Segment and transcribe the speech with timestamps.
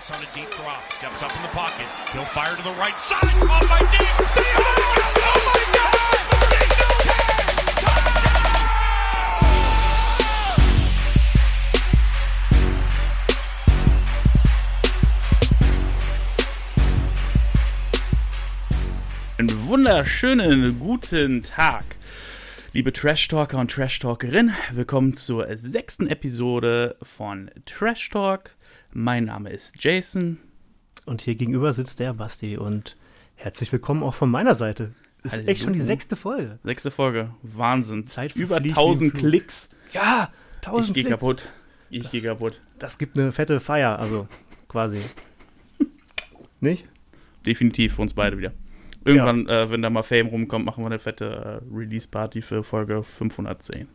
[0.00, 1.86] Chase on a deep drop, steps up in the pocket.
[2.12, 3.20] He'll fire to the right side.
[3.20, 4.30] Caught by Diggs.
[4.30, 5.20] Stay oh my God!
[5.20, 5.96] Oh my God!
[19.38, 21.84] Einen wunderschönen guten Tag,
[22.72, 24.52] liebe Trash-Talker und Trash-Talkerin.
[24.72, 28.52] Willkommen zur sechsten Episode von Trash Talk.
[28.92, 30.38] Mein Name ist Jason.
[31.06, 32.96] Und hier gegenüber sitzt der Basti und
[33.34, 34.92] herzlich willkommen auch von meiner Seite.
[35.22, 36.58] Ist echt schon die sechste Folge.
[36.64, 37.30] Sechste Folge.
[37.42, 38.06] Wahnsinn.
[38.06, 39.20] Zeit Über verfliegt wie im 1000 Flug.
[39.20, 39.68] Klicks.
[39.92, 40.30] Ja,
[40.62, 41.08] Ich gehe Klicks.
[41.10, 41.48] kaputt.
[41.90, 42.60] Ich gehe kaputt.
[42.78, 44.28] Das gibt eine fette Feier, also
[44.68, 45.00] quasi.
[46.60, 46.86] Nicht?
[47.44, 48.52] Definitiv für uns beide wieder.
[49.04, 53.02] Irgendwann, äh, wenn da mal Fame rumkommt, machen wir eine fette äh, Release-Party für Folge
[53.02, 53.88] 510.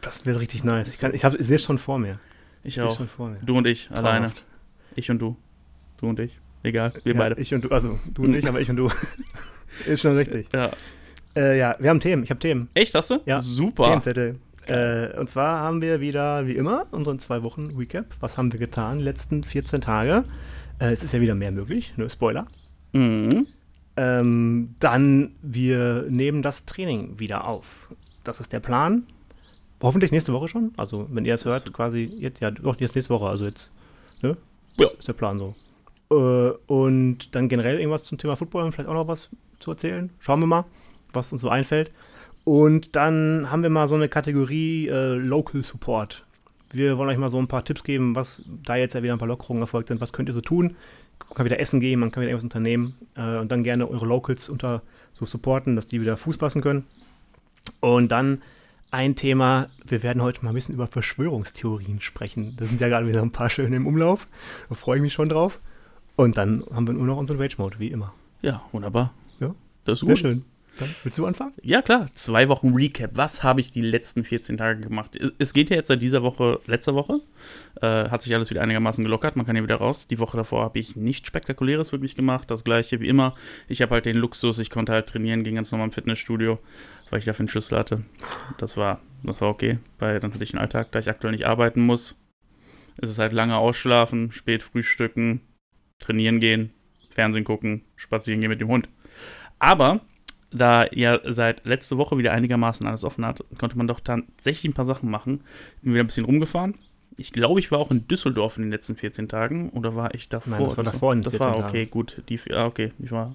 [0.00, 0.88] Das wäre richtig nice.
[0.88, 2.18] Ich, kann- ich, hab- ich sehe es schon vor mir.
[2.66, 2.96] Ich auch.
[2.96, 3.38] schon vor mir.
[3.44, 4.26] Du und ich, alleine.
[4.26, 4.44] Traumhaft.
[4.94, 5.36] Ich und du.
[5.98, 6.38] Du und ich.
[6.62, 7.40] Egal, wir ja, beide.
[7.40, 8.90] Ich und du, also du und ich, aber ich und du.
[9.86, 10.48] Ist schon richtig.
[10.52, 10.70] Ja.
[11.36, 12.24] Äh, ja, wir haben Themen.
[12.24, 12.68] Ich habe Themen.
[12.74, 13.20] Echt, hast du?
[13.26, 13.40] Ja.
[13.40, 13.84] Super.
[13.84, 14.40] Themenzettel.
[14.66, 18.06] Äh, und zwar haben wir wieder, wie immer, unseren zwei Wochen Recap.
[18.20, 20.24] Was haben wir getan die letzten 14 Tage?
[20.80, 22.46] Äh, es ist ja wieder mehr möglich, nur Spoiler.
[22.92, 23.46] Mhm.
[23.96, 27.94] Ähm, dann, wir nehmen das Training wieder auf.
[28.24, 29.04] Das ist der Plan.
[29.82, 30.72] Hoffentlich nächste Woche schon.
[30.76, 33.26] Also, wenn ihr es hört, quasi jetzt, ja, doch, jetzt nächste Woche.
[33.26, 33.70] Also jetzt,
[34.22, 34.36] ne?
[34.76, 34.84] Ja.
[34.84, 35.54] Das ist der Plan so.
[36.10, 40.10] Äh, und dann generell irgendwas zum Thema Football vielleicht auch noch was zu erzählen.
[40.18, 40.64] Schauen wir mal,
[41.12, 41.90] was uns so einfällt.
[42.44, 46.24] Und dann haben wir mal so eine Kategorie äh, Local Support.
[46.72, 49.18] Wir wollen euch mal so ein paar Tipps geben, was da jetzt ja wieder ein
[49.18, 50.00] paar Lockerungen erfolgt sind.
[50.00, 50.76] Was könnt ihr so tun?
[51.28, 54.06] Man kann wieder essen gehen, man kann wieder irgendwas unternehmen äh, und dann gerne eure
[54.06, 56.84] Locals unter so supporten, dass die wieder Fuß fassen können.
[57.80, 58.42] Und dann
[58.96, 62.54] ein Thema, wir werden heute mal ein bisschen über Verschwörungstheorien sprechen.
[62.56, 64.26] Da sind ja gerade wieder ein paar schöne im Umlauf.
[64.68, 65.60] Da freue ich mich schon drauf.
[66.16, 68.14] Und dann haben wir nur noch unseren Rage-Mode, wie immer.
[68.40, 69.12] Ja, wunderbar.
[69.38, 69.54] Ja.
[69.84, 70.18] Das ist Sehr gut.
[70.18, 70.44] schön.
[70.78, 71.54] Dann willst du anfangen?
[71.62, 72.08] Ja, klar.
[72.14, 73.12] Zwei Wochen Recap.
[73.14, 75.16] Was habe ich die letzten 14 Tage gemacht?
[75.38, 77.20] Es- geht ja jetzt seit dieser Woche, letzter Woche.
[77.80, 79.36] Äh, hat sich alles wieder einigermaßen gelockert.
[79.36, 80.06] Man kann ja wieder raus.
[80.06, 82.50] Die Woche davor habe ich nichts Spektakuläres wirklich gemacht.
[82.50, 83.34] Das gleiche wie immer.
[83.68, 86.58] Ich habe halt den Luxus, ich konnte halt trainieren, ging ganz normal im Fitnessstudio,
[87.10, 88.04] weil ich dafür einen Schlüssel hatte.
[88.58, 91.46] Das war, das war okay, weil dann hatte ich einen Alltag, da ich aktuell nicht
[91.46, 92.16] arbeiten muss.
[92.98, 95.40] Es ist halt lange ausschlafen, spät frühstücken,
[95.98, 96.72] trainieren gehen,
[97.10, 98.88] Fernsehen gucken, spazieren gehen mit dem Hund.
[99.58, 100.00] Aber
[100.58, 104.74] da ja seit letzte Woche wieder einigermaßen alles offen hat, konnte man doch tatsächlich ein
[104.74, 105.42] paar Sachen machen.
[105.82, 106.74] Bin wieder ein bisschen rumgefahren.
[107.18, 110.28] Ich glaube, ich war auch in Düsseldorf in den letzten 14 Tagen oder war ich
[110.28, 110.50] davor?
[110.58, 111.68] Nein, das war davor in Das 14 war Tagen.
[111.68, 112.22] okay, gut.
[112.28, 113.34] Die, ah, okay, ich war,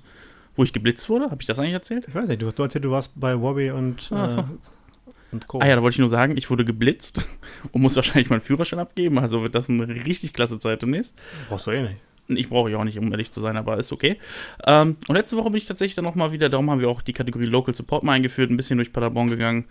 [0.56, 1.26] wo ich geblitzt wurde.
[1.32, 2.06] Habe ich das eigentlich erzählt?
[2.08, 4.16] Ich weiß nicht, du hast erzählt, du warst bei Wobby und, so.
[4.16, 4.44] äh,
[5.32, 5.60] und Co.
[5.62, 7.26] Ah ja, da wollte ich nur sagen, ich wurde geblitzt
[7.72, 9.18] und muss wahrscheinlich meinen Führerschein abgeben.
[9.18, 11.18] Also wird das eine richtig klasse Zeit demnächst.
[11.50, 11.96] Brauchst du eh nicht.
[12.28, 14.18] Ich brauche ja auch nicht, um ehrlich zu sein, aber ist okay.
[14.66, 17.14] Ähm, und letzte Woche bin ich tatsächlich dann nochmal wieder, darum haben wir auch die
[17.14, 19.66] Kategorie Local Support mal eingeführt, ein bisschen durch Paderborn gegangen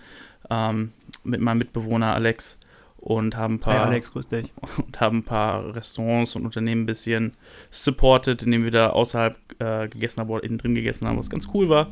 [0.51, 0.93] ähm,
[1.25, 2.59] mit meinem Mitbewohner Alex
[3.01, 4.53] und haben ein paar Alex, grüß dich.
[4.77, 7.33] und haben ein paar Restaurants und Unternehmen ein bisschen
[7.71, 11.49] supported, indem wir da außerhalb äh, gegessen haben oder innen drin gegessen haben, was ganz
[11.55, 11.91] cool war.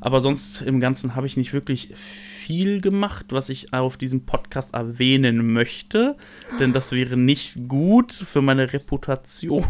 [0.00, 4.74] Aber sonst im Ganzen habe ich nicht wirklich viel gemacht, was ich auf diesem Podcast
[4.74, 6.16] erwähnen möchte,
[6.58, 9.64] denn das wäre nicht gut für meine Reputation.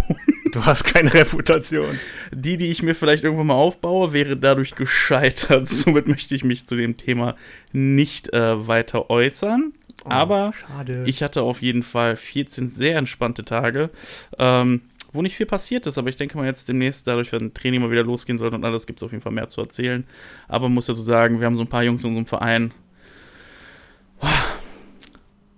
[0.53, 1.99] Du hast keine Reputation.
[2.33, 5.69] Die, die ich mir vielleicht irgendwann mal aufbaue, wäre dadurch gescheitert.
[5.69, 7.37] Somit möchte ich mich zu dem Thema
[7.73, 9.73] nicht äh, weiter äußern.
[10.05, 11.05] Aber Oh, schade.
[11.07, 13.91] ich hatte auf jeden Fall 14 sehr entspannte Tage,
[14.39, 14.81] ähm,
[15.13, 17.91] wo nicht viel passiert ist, aber ich denke mal jetzt demnächst, dadurch, wenn Training mal
[17.91, 20.05] wieder losgehen soll und alles, gibt es auf jeden Fall mehr zu erzählen.
[20.49, 22.73] Aber man muss ja so sagen, wir haben so ein paar Jungs in unserem Verein.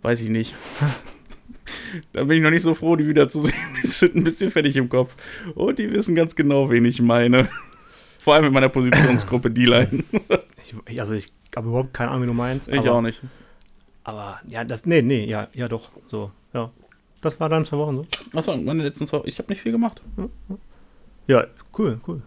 [0.03, 0.55] Weiß ich nicht.
[2.13, 3.55] da bin ich noch nicht so froh, die wiederzusehen.
[3.83, 5.15] Die sind ein bisschen fertig im Kopf.
[5.55, 7.49] Und die wissen ganz genau, wen ich meine.
[8.19, 12.34] Vor allem in meiner Positionsgruppe, die ich, also ich habe überhaupt keine Ahnung, wie du
[12.34, 12.69] meinst.
[12.69, 13.21] Ich aber, auch nicht.
[14.05, 16.71] Aber ja, das, nee, nee, ja, ja doch, so, ja.
[17.22, 18.07] Das war dann zwei Wochen so.
[18.33, 19.22] Waren meine letzten zwei?
[19.24, 20.03] Ich habe nicht viel gemacht.
[21.27, 21.47] Ja,
[21.78, 22.21] cool, cool.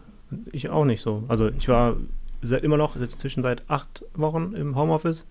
[0.51, 1.23] Ich auch nicht so.
[1.27, 1.97] Also ich war
[2.41, 5.25] seit immer noch zwischen seit acht Wochen im Homeoffice,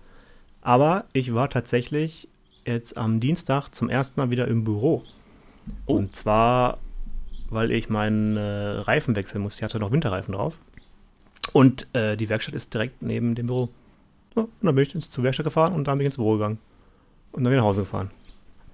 [0.61, 2.27] aber ich war tatsächlich
[2.65, 5.03] jetzt am Dienstag zum ersten Mal wieder im Büro.
[5.87, 5.95] Oh.
[5.95, 6.77] Und zwar,
[7.49, 9.59] weil ich meinen äh, Reifen wechseln musste.
[9.59, 10.59] Ich hatte noch Winterreifen drauf.
[11.53, 13.69] Und äh, die Werkstatt ist direkt neben dem Büro.
[14.35, 16.33] Ja, und dann bin ich ins- zur Werkstatt gefahren und dann bin ich ins Büro
[16.33, 16.59] gegangen.
[17.31, 18.11] Und dann wieder nach Hause gefahren.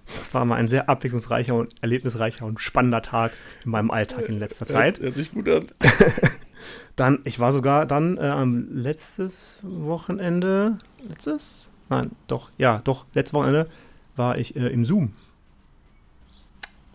[0.05, 3.31] Das war mal ein sehr abwechslungsreicher und erlebnisreicher und spannender Tag
[3.63, 4.99] in meinem Alltag in letzter Zeit.
[4.99, 5.67] Hört sich gut an.
[6.95, 10.77] Dann, ich war sogar dann äh, am letztes Wochenende,
[11.07, 11.71] letztes?
[11.89, 13.67] Nein, doch, ja, doch, letztes Wochenende
[14.15, 15.13] war ich äh, im Zoom.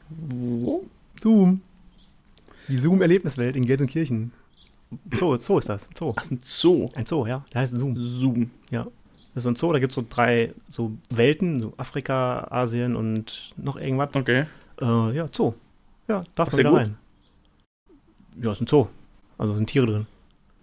[0.09, 0.85] Wo?
[1.21, 1.63] Zoom.
[2.69, 4.33] Die Zoom-Erlebniswelt in Gelsenkirchen.
[5.13, 5.89] Zoo, Zoo ist das.
[5.97, 6.15] Zoo.
[6.17, 6.91] Ach, ein Zoo.
[6.95, 7.45] Ein Zoo, ja.
[7.53, 7.97] Der heißt Zoom.
[7.97, 8.51] Zoom.
[8.71, 8.87] Ja.
[9.37, 12.97] Das ist so ein Zoo, da gibt es so drei so Welten, so Afrika, Asien
[12.97, 14.09] und noch irgendwas.
[14.15, 14.47] Okay.
[14.81, 15.53] Äh, ja, Zoo.
[16.09, 16.79] Ja, darf man wieder gut?
[16.79, 16.97] rein.
[18.41, 18.87] Ja, ist ein Zoo.
[19.37, 20.07] Also sind Tiere drin.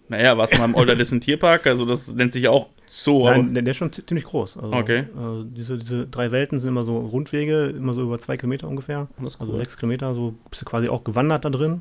[0.09, 1.67] Naja, warst du mal im Olderdissen Tierpark?
[1.67, 3.25] Also, das nennt sich ja auch Zoo.
[3.25, 4.57] Nein, der, der ist schon zi- ziemlich groß.
[4.57, 4.99] Also, Okay.
[5.01, 5.05] Äh,
[5.55, 9.07] diese, diese drei Welten sind immer so Rundwege, immer so über zwei Kilometer ungefähr.
[9.23, 9.59] Ist Also cool.
[9.59, 11.73] sechs Kilometer, so bist du quasi auch gewandert da drin.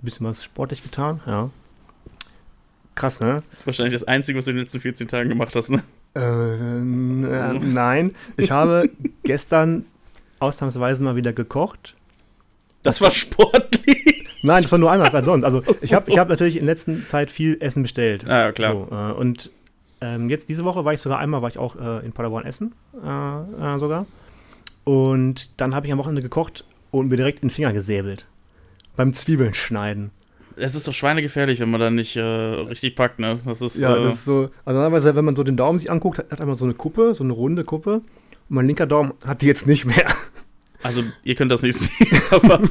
[0.00, 1.50] Ein bisschen was sportlich getan, ja.
[2.94, 3.42] Krass, ne?
[3.50, 5.82] Das ist wahrscheinlich das Einzige, was du in den letzten 14 Tagen gemacht hast, ne?
[6.14, 8.90] Äh, äh, nein, ich habe
[9.22, 9.84] gestern
[10.38, 11.94] ausnahmsweise mal wieder gekocht.
[12.82, 14.24] Das war sportlich.
[14.42, 15.44] Nein, das war nur einmal als sonst.
[15.44, 18.28] Also ich habe ich hab natürlich in letzter Zeit viel Essen bestellt.
[18.28, 18.72] Ah, ja, klar.
[18.72, 19.50] So, äh, und
[20.00, 22.72] ähm, jetzt diese Woche war ich sogar einmal, war ich auch äh, in Paderborn essen,
[23.02, 24.06] äh, äh, sogar.
[24.84, 28.26] Und dann habe ich am Wochenende gekocht und mir direkt in den Finger gesäbelt.
[28.96, 30.10] Beim Zwiebeln schneiden.
[30.58, 33.40] Es ist doch schweinegefährlich, wenn man da nicht äh, richtig packt, ne?
[33.44, 33.78] Das ist.
[33.78, 34.50] Ja, äh, das ist so.
[34.64, 37.14] Also normalerweise, wenn man so den Daumen sich anguckt, hat, hat einmal so eine Kuppe,
[37.14, 37.94] so eine runde Kuppe.
[37.94, 38.02] Und
[38.48, 40.06] mein linker Daumen hat die jetzt nicht mehr.
[40.82, 42.62] also, ihr könnt das nicht sehen, aber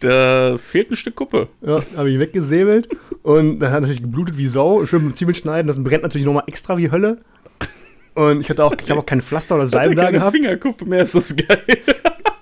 [0.00, 1.48] da fehlt ein Stück Kuppe.
[1.62, 2.88] Ja, habe ich weggesäbelt
[3.22, 4.84] und dann hat natürlich geblutet wie Sau.
[4.86, 7.18] Schön mit Zwiebeln schneiden, das brennt natürlich nochmal extra wie Hölle.
[8.14, 10.36] Und ich hatte auch, ich habe auch kein Pflaster oder Salbe da keine gehabt.
[10.36, 11.64] Fingerkuppe mehr, ist das geil.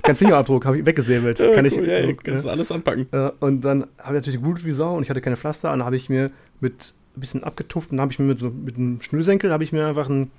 [0.03, 1.39] Kein Fingerabdruck, habe ich weggesäbelt.
[1.39, 1.77] Das kann ich.
[1.77, 2.13] cool, ja, ja.
[2.13, 3.07] kannst alles anpacken.
[3.41, 5.73] Und dann habe ich natürlich geblutet wie Sau und ich hatte keine Pflaster.
[5.73, 8.39] Und dann habe ich mir mit ein bisschen abgetupft und dann habe ich mir mit
[8.39, 10.31] so mit einem Schnürsenkel habe ich mir einfach ein,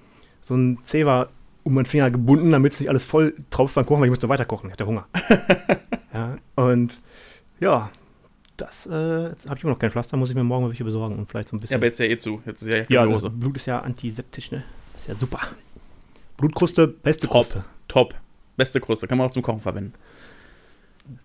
[0.41, 1.29] so ein Zewa
[1.63, 4.27] um meinen Finger gebunden, damit es nicht alles voll tropft beim Kochen, weil ich musste
[4.27, 4.67] weiter kochen.
[4.67, 5.07] Ich hatte Hunger.
[6.13, 6.99] ja, und
[7.59, 7.89] ja,
[8.57, 11.29] das äh, habe ich immer noch kein Pflaster, muss ich mir morgen welche besorgen und
[11.29, 11.75] vielleicht so ein Ja, bisschen.
[11.77, 12.41] aber jetzt ja eh zu.
[12.45, 13.05] Jetzt ist ja ja.
[13.05, 14.63] Blut ist ja antiseptisch, ne?
[14.95, 15.39] Ist ja super.
[16.37, 17.33] Blutkruste, beste Top.
[17.33, 17.63] Kruste.
[17.87, 18.15] Top.
[18.57, 19.07] Beste Kruste.
[19.07, 19.93] Kann man auch zum Kochen verwenden.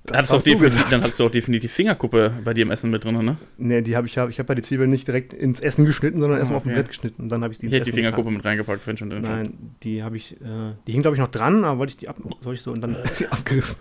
[0.05, 0.91] Das auch hast du gesagt.
[0.91, 3.37] dann hattest du auch definitiv Fingerkuppe bei dir im Essen mit drin, ne?
[3.59, 6.19] Ne, die habe ich, hab, ich habe ja die Zwiebeln nicht direkt ins Essen geschnitten,
[6.19, 6.81] sondern Ah, erstmal auf dem okay.
[6.81, 8.15] Brett geschnitten und dann habe ich die Ich hätte die Essen getan.
[8.15, 9.43] Fingerkuppe mit reingepackt, wenn schon drin stand.
[9.43, 12.09] Nein, die habe ich, äh, die hing glaube ich noch dran, aber wollte ich die
[12.09, 13.77] ab, soll ich so und dann sie abgerissen.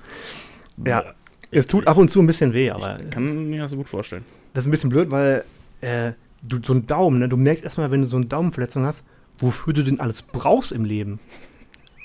[0.85, 1.03] Ja,
[1.49, 4.23] es tut ab und zu ein bisschen weh, aber Kann mir das gut vorstellen.
[4.53, 5.45] das ist ein bisschen blöd, weil
[5.81, 6.11] äh,
[6.43, 9.03] du so einen Daumen, ne, du merkst erstmal, wenn du so eine Daumenverletzung hast,
[9.39, 11.19] wofür du denn alles brauchst im Leben.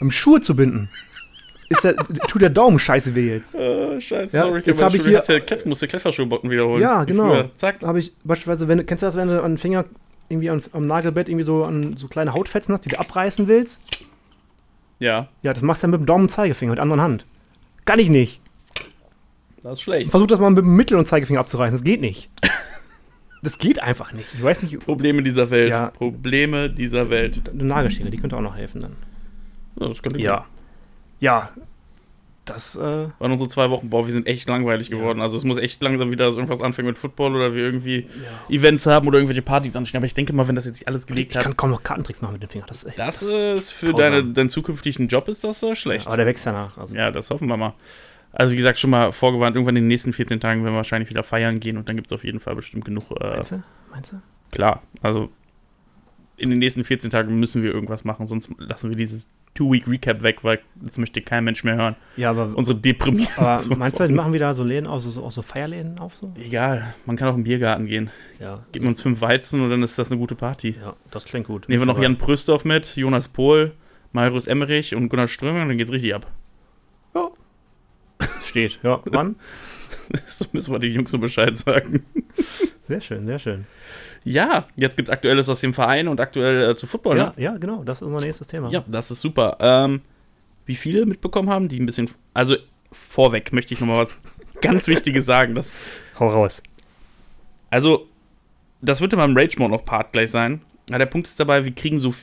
[0.01, 0.89] Um Schuhe zu binden.
[1.69, 3.55] Ist der, tut der Daumen scheiße weh jetzt.
[3.55, 4.63] Äh, scheiße, Ja, sorry.
[4.65, 6.83] jetzt aber hab ich hier- Ja, Kleff, musste Kletterschuhbotten wiederholen.
[6.83, 7.45] Ja, genau.
[7.57, 7.83] Zack.
[7.83, 9.85] Habe ich beispielsweise, wenn du, kennst du das, wenn du an den Finger
[10.29, 13.81] irgendwie an, am Nagelbett irgendwie so an so kleine Hautfetzen hast, die du abreißen willst?
[14.99, 17.25] Ja, Ja, das machst du dann mit dem Daumen und Zeigefinger, mit der anderen Hand.
[17.85, 18.41] Kann ich nicht.
[19.63, 20.11] das ist schlecht.
[20.11, 21.77] Versuch das mal mit dem Mittel- und Zeigefinger abzureißen.
[21.79, 22.29] Das geht nicht.
[23.45, 24.29] Das geht einfach nicht.
[24.35, 25.71] Ich weiß nicht, Probleme dieser Welt.
[25.71, 25.91] Ja.
[25.91, 27.41] Probleme dieser Welt.
[27.53, 28.93] eine Nagelschere, die könnte auch noch helfen dann.
[29.81, 30.45] Ja, das könnte Ja.
[31.23, 31.51] Ja.
[32.45, 35.21] Das, äh, Waren unsere zwei Wochen, boah, wir sind echt langweilig geworden.
[35.21, 38.09] Also es muss echt langsam wieder, dass irgendwas anfängt mit Football oder wir irgendwie
[38.49, 39.99] Events haben oder irgendwelche Partys anstehen.
[39.99, 41.85] Aber ich denke mal, wenn das jetzt sich alles ich gelegt hat, kann kaum noch
[41.85, 42.65] Kartentricks machen mit dem Finger.
[42.67, 42.99] Das ist echt.
[42.99, 46.09] das ist für deine, deinen zukünftigen Job ist das äh, schlecht.
[46.09, 46.77] aber der wächst danach.
[46.77, 47.75] Also, Ja, das hoffen wir mal.
[48.33, 51.11] Also wie gesagt, schon mal vorgewarnt, irgendwann in den nächsten 14 Tagen werden wir wahrscheinlich
[51.11, 53.05] wieder feiern gehen und dann gibt es auf jeden Fall bestimmt genug.
[53.21, 53.63] Äh, Meinst du?
[53.93, 54.17] Meinst du?
[54.51, 55.31] klar, also
[56.43, 60.43] in den nächsten 14 Tagen müssen wir irgendwas machen, sonst lassen wir dieses Two-Week-Recap weg,
[60.43, 61.97] weil das möchte kein Mensch mehr hören.
[62.17, 65.23] Ja, aber, Unsere deprimierten aber zwei meinst du, die machen wieder so Läden aus, so,
[65.23, 66.35] auch so Feierläden auf so?
[66.45, 68.11] Egal, man kann auch im Biergarten gehen.
[68.41, 68.67] Ja.
[68.73, 70.75] Geben uns fünf Weizen und dann ist das eine gute Party.
[70.81, 71.69] Ja, das klingt gut.
[71.69, 73.73] Nehmen wir noch Jan Pröstorf mit, Jonas Pohl,
[74.11, 76.27] Marius Emmerich und Gunnar Strömer und dann geht's richtig ab.
[77.15, 77.31] Ja.
[78.45, 78.81] Steht.
[78.83, 79.37] Ja, wann?
[80.27, 82.05] so müssen wir den Jungs so Bescheid sagen.
[82.89, 83.67] Sehr schön, sehr schön.
[84.25, 87.33] Ja, jetzt gibt's Aktuelles aus dem Verein und aktuell äh, zu Football, Ja, ne?
[87.43, 87.83] ja, genau.
[87.83, 88.71] Das ist unser nächstes Thema.
[88.71, 89.57] Ja, das ist super.
[89.61, 90.01] Ähm,
[90.67, 92.09] wie viele mitbekommen haben, die ein bisschen.
[92.35, 92.57] Also,
[92.93, 94.17] vorweg möchte ich nochmal was
[94.61, 95.55] ganz Wichtiges sagen.
[95.55, 95.75] Dass,
[96.21, 96.63] Hau raus.
[97.71, 98.07] also,
[98.81, 100.63] das wird in meinem Rage Mode noch Part gleich sein.
[100.91, 102.15] Ja, der Punkt ist dabei, wir kriegen so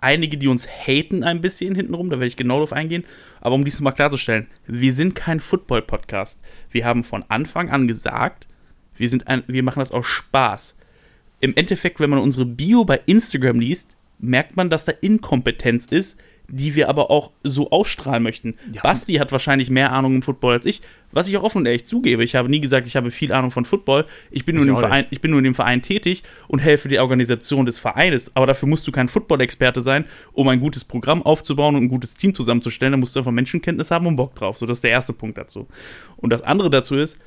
[0.00, 3.04] einige, die uns haten ein bisschen hintenrum, da werde ich genau drauf eingehen.
[3.40, 6.40] Aber um dies mal klarzustellen, wir sind kein Football-Podcast.
[6.70, 8.48] Wir haben von Anfang an gesagt,
[8.96, 10.76] wir, sind ein, wir machen das aus Spaß.
[11.42, 16.18] Im Endeffekt, wenn man unsere Bio bei Instagram liest, merkt man, dass da Inkompetenz ist,
[16.46, 18.54] die wir aber auch so ausstrahlen möchten.
[18.72, 18.82] Ja.
[18.82, 21.84] Basti hat wahrscheinlich mehr Ahnung im Football als ich, was ich auch offen und ehrlich
[21.84, 22.22] zugebe.
[22.22, 24.06] Ich habe nie gesagt, ich habe viel Ahnung von Football.
[24.30, 26.60] Ich bin, nur Ich in dem Verein, ich bin nur in dem Verein tätig und
[26.60, 28.30] helfe der Organisation des Vereines.
[28.36, 32.14] Aber dafür musst du kein Football-Experte sein, um ein gutes Programm aufzubauen und ein gutes
[32.14, 32.92] Team zusammenzustellen.
[32.92, 34.58] Da musst du einfach Menschenkenntnis haben und Bock drauf.
[34.58, 35.66] So, das ist der erste Punkt dazu.
[36.18, 37.18] Und das andere dazu ist,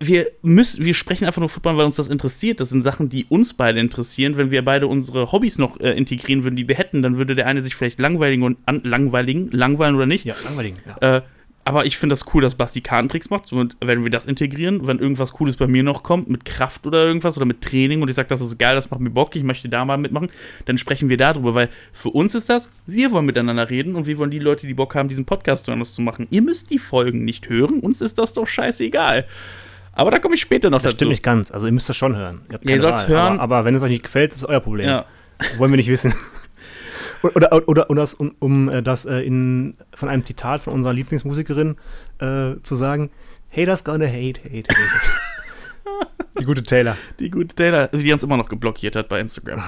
[0.00, 2.60] wir müssen, wir sprechen einfach nur Football, weil uns das interessiert.
[2.60, 4.36] Das sind Sachen, die uns beide interessieren.
[4.36, 7.46] Wenn wir beide unsere Hobbys noch äh, integrieren würden, die wir hätten, dann würde der
[7.46, 10.24] eine sich vielleicht langweiligen und an, langweiligen, langweilen oder nicht.
[10.24, 10.74] Ja, langweilig.
[11.00, 11.18] Ja.
[11.18, 11.22] Äh,
[11.66, 13.46] aber ich finde das cool, dass Basti Kartentricks macht.
[13.46, 17.06] So, wenn wir das integrieren, wenn irgendwas Cooles bei mir noch kommt, mit Kraft oder
[17.06, 19.42] irgendwas oder mit Training und ich sage, das ist geil, das macht mir Bock, ich
[19.42, 20.28] möchte da mal mitmachen,
[20.66, 24.18] dann sprechen wir darüber, weil für uns ist das, wir wollen miteinander reden und wir
[24.18, 26.26] wollen die Leute, die Bock haben, diesen Podcast zu machen.
[26.30, 29.26] Ihr müsst die Folgen nicht hören, uns ist das doch scheißegal.
[29.94, 30.96] Aber da komme ich später noch Das dazu.
[30.96, 31.50] stimmt nicht ganz.
[31.50, 32.42] Also ihr müsst das schon hören.
[32.50, 33.38] Ja, ihr sollt's hören.
[33.40, 34.88] Aber, aber wenn es euch nicht gefällt, ist es euer Problem.
[34.88, 35.04] Ja.
[35.58, 36.14] Wollen wir nicht wissen.
[37.22, 40.72] Oder, oder, oder, oder das, um, um äh, das äh, in, von einem Zitat von
[40.72, 41.76] unserer Lieblingsmusikerin
[42.18, 43.10] äh, zu sagen:
[43.54, 44.68] Haters gonna hate, hate, hate.
[46.40, 46.96] Die gute Taylor.
[47.20, 49.62] Die gute Taylor, die uns immer noch geblockiert hat bei Instagram.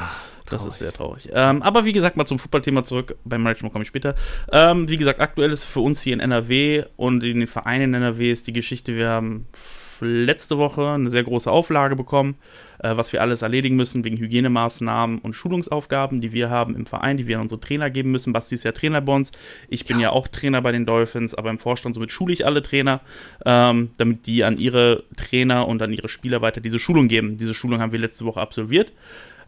[0.47, 1.28] das ist sehr traurig.
[1.33, 3.16] Ähm, aber wie gesagt, mal zum Fußballthema zurück.
[3.25, 4.16] Beim Management komme ich später.
[4.50, 8.02] Ähm, wie gesagt, aktuell ist für uns hier in NRW und in den Vereinen in
[8.02, 9.47] NRW ist die Geschichte, wir haben
[10.00, 12.36] letzte Woche eine sehr große Auflage bekommen,
[12.78, 17.16] äh, was wir alles erledigen müssen wegen Hygienemaßnahmen und Schulungsaufgaben, die wir haben im Verein,
[17.16, 18.32] die wir an unsere Trainer geben müssen.
[18.32, 19.32] Basti ist ja Trainer bei uns.
[19.68, 22.62] Ich bin ja, auch Trainer bei den Dolphins, aber im Vorstand somit schule ich alle
[22.62, 23.00] Trainer,
[23.44, 27.36] ähm, damit die an ihre Trainer und an ihre Spieler weiter diese Schulung geben.
[27.36, 28.92] Diese Schulung haben wir letzte Woche absolviert.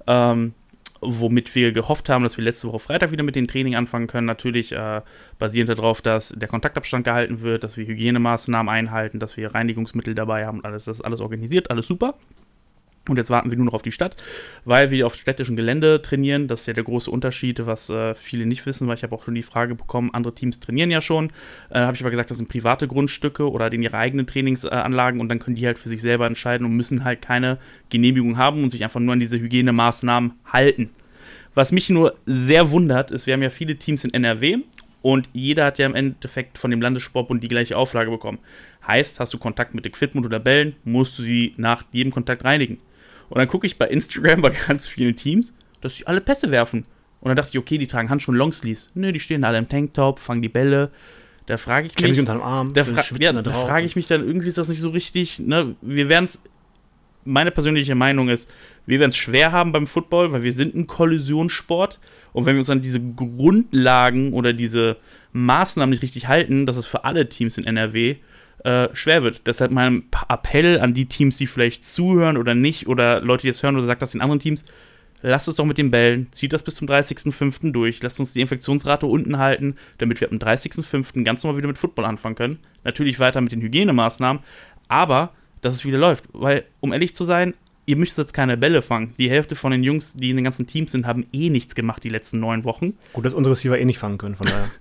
[0.07, 0.55] Ähm,
[1.01, 4.27] womit wir gehofft haben, dass wir letzte Woche Freitag wieder mit dem Training anfangen können.
[4.27, 5.01] Natürlich äh,
[5.39, 10.47] basierend darauf, dass der Kontaktabstand gehalten wird, dass wir Hygienemaßnahmen einhalten, dass wir Reinigungsmittel dabei
[10.47, 10.85] haben und alles.
[10.85, 12.15] Das ist alles organisiert, alles super.
[13.09, 14.17] Und jetzt warten wir nur noch auf die Stadt,
[14.65, 16.47] weil wir auf städtischem Gelände trainieren.
[16.47, 19.25] Das ist ja der große Unterschied, was äh, viele nicht wissen, weil ich habe auch
[19.25, 21.31] schon die Frage bekommen, andere Teams trainieren ja schon.
[21.71, 25.29] Äh, habe ich aber gesagt, das sind private Grundstücke oder in ihre eigenen Trainingsanlagen und
[25.29, 27.59] dann können die halt für sich selber entscheiden und müssen halt keine
[27.91, 30.91] Genehmigung haben und sich einfach nur an diese Hygienemaßnahmen halten.
[31.55, 34.59] Was mich nur sehr wundert, ist, wir haben ja viele Teams in NRW
[35.03, 38.39] und jeder hat ja im Endeffekt von dem Landessportbund die gleiche Auflage bekommen.
[38.87, 42.79] Heißt, hast du Kontakt mit Equipment oder Bällen, musst du sie nach jedem Kontakt reinigen.
[43.29, 46.87] Und dann gucke ich bei Instagram bei ganz vielen Teams, dass sie alle Pässe werfen.
[47.21, 48.91] Und dann dachte ich, okay, die tragen Handschuhe und Longsleeves.
[48.95, 50.91] Nö, die stehen alle im Tanktop, fangen die Bälle.
[51.47, 52.21] Da frage ich Klemm mich.
[52.21, 52.75] unter dem Arm.
[52.75, 55.39] Da, fra ja, da frage ich mich dann, irgendwie ist das nicht so richtig.
[55.39, 55.75] Ne?
[55.81, 56.41] Wir werden es.
[57.25, 58.51] Meine persönliche Meinung ist,
[58.87, 61.99] wir werden es schwer haben beim Football, weil wir sind ein Kollisionssport.
[62.33, 64.97] Und wenn wir uns an diese Grundlagen oder diese
[65.33, 68.17] Maßnahmen nicht richtig halten, dass es für alle Teams in NRW
[68.65, 69.47] äh, schwer wird.
[69.47, 73.63] Deshalb mein Appell an die Teams, die vielleicht zuhören oder nicht, oder Leute, die es
[73.63, 74.65] hören oder sagt das den anderen Teams,
[75.23, 77.73] lasst es doch mit den Bällen, zieht das bis zum 30.05.
[77.73, 81.25] durch, lasst uns die Infektionsrate unten halten, damit wir am 30.05.
[81.25, 82.59] ganz normal wieder mit Football anfangen können.
[82.85, 84.43] Natürlich weiter mit den Hygienemaßnahmen,
[84.89, 86.25] aber dass es wieder läuft.
[86.33, 87.55] Weil, um ehrlich zu sein,
[87.87, 89.15] ihr müsst jetzt keine Bälle fangen.
[89.19, 92.05] Die Hälfte von den Jungs, die in den ganzen Teams sind, haben eh nichts gemacht
[92.05, 92.95] die letzten neun Wochen.
[93.13, 94.71] Gut, dass unsere Receiver eh nicht fangen können, von daher.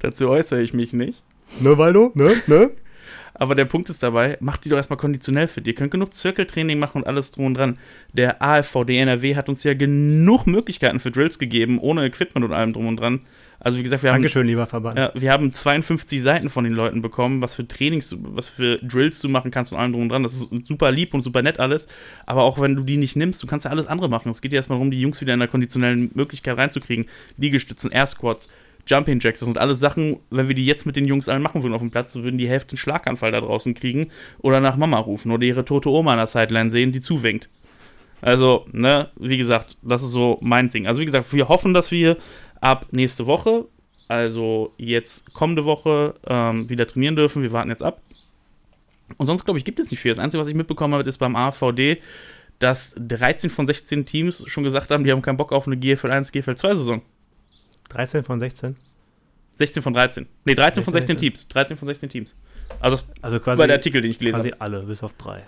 [0.00, 1.22] Dazu äußere ich mich nicht.
[1.60, 2.12] Ne, Waldo?
[2.14, 2.34] Ne?
[2.46, 2.70] Ne?
[3.34, 5.66] Aber der Punkt ist dabei, macht die doch erstmal konditionell fit.
[5.66, 7.78] Ihr könnt genug Zirkeltraining machen und alles drum und dran.
[8.12, 12.72] Der AFVD NRW hat uns ja genug Möglichkeiten für Drills gegeben, ohne Equipment und allem
[12.72, 13.20] drum und dran.
[13.58, 14.98] Also wie gesagt, wir haben, Dankeschön, lieber Verband.
[14.98, 19.20] ja, wir haben 52 Seiten von den Leuten bekommen, was für Trainings, was für Drills
[19.20, 20.24] du machen kannst und allem drum und dran.
[20.24, 21.86] Das ist super lieb und super nett alles.
[22.26, 24.30] Aber auch wenn du die nicht nimmst, du kannst ja alles andere machen.
[24.30, 27.06] Es geht ja erstmal darum, die Jungs wieder in der konditionellen Möglichkeit reinzukriegen.
[27.38, 28.48] Liegestützen, Air Squats,
[28.86, 31.62] Jumping Jacks, das sind alles Sachen, wenn wir die jetzt mit den Jungs allen machen
[31.62, 34.10] würden auf dem Platz, würden die Hälfte einen Schlaganfall da draußen kriegen
[34.40, 37.48] oder nach Mama rufen oder ihre tote Oma an der Sideline sehen, die zuwinkt.
[38.20, 40.86] Also, ne, wie gesagt, das ist so mein Ding.
[40.86, 42.16] Also, wie gesagt, wir hoffen, dass wir
[42.60, 43.66] ab nächste Woche,
[44.08, 47.42] also jetzt kommende Woche, ähm, wieder trainieren dürfen.
[47.42, 48.00] Wir warten jetzt ab.
[49.16, 50.12] Und sonst, glaube ich, gibt es nicht viel.
[50.12, 51.98] Das Einzige, was ich mitbekommen habe, ist beim AVD,
[52.58, 56.10] dass 13 von 16 Teams schon gesagt haben, die haben keinen Bock auf eine GFL
[56.10, 57.02] 1, GFL 2 Saison.
[57.92, 58.76] 13 von 16.
[59.58, 60.26] 16 von 13.
[60.44, 61.18] Nee, 13 von 16 16.
[61.18, 61.48] Teams.
[61.48, 62.34] 13 von 16 Teams.
[62.80, 64.60] Also Also quasi, war der Artikel, den ich gelesen quasi habe.
[64.60, 65.46] alle, bis auf drei.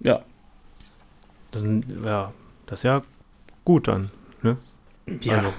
[0.00, 0.22] Ja.
[1.50, 2.32] Das, sind, ja,
[2.66, 3.02] das ist ja
[3.64, 4.10] gut dann.
[4.42, 4.56] Ne?
[5.22, 5.38] Ja.
[5.38, 5.52] Also.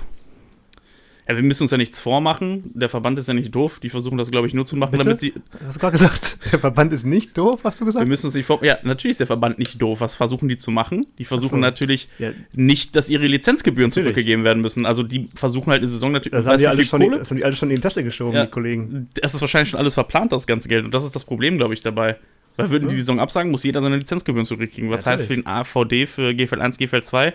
[1.28, 1.36] Ja.
[1.36, 2.72] Wir müssen uns ja nichts vormachen.
[2.74, 3.80] Der Verband ist ja nicht doof.
[3.82, 5.04] Die versuchen das, glaube ich, nur zu machen, Bitte?
[5.06, 5.34] damit sie.
[5.66, 8.08] Hast du gerade gesagt, der Verband ist nicht doof, hast du Wir gesagt?
[8.08, 8.64] müssen uns nicht vor.
[8.64, 10.02] Ja, natürlich ist der Verband nicht doof.
[10.02, 11.06] Was versuchen die zu machen?
[11.18, 11.62] Die versuchen so.
[11.62, 14.14] natürlich Ja, nicht, dass ihre Lizenzgebühren Natürlich.
[14.14, 14.86] zurückgegeben werden müssen.
[14.86, 16.38] Also die versuchen halt eine Saison natürlich.
[16.44, 18.46] das, haben die alle schon, das haben die alle schon in die Tasche geschoben, Ja.
[18.46, 19.10] die Kollegen.
[19.22, 20.86] Das ist wahrscheinlich schon alles verplant, das ganze Geld.
[20.86, 22.18] Und das ist das Problem, glaube ich, dabei.
[22.58, 24.90] Weil würden die die Saison absagen, muss jeder seine Lizenzgebühren zurückkriegen.
[24.90, 27.34] Was Ja, heißt für den AVD, für GFL 1, GFL 2,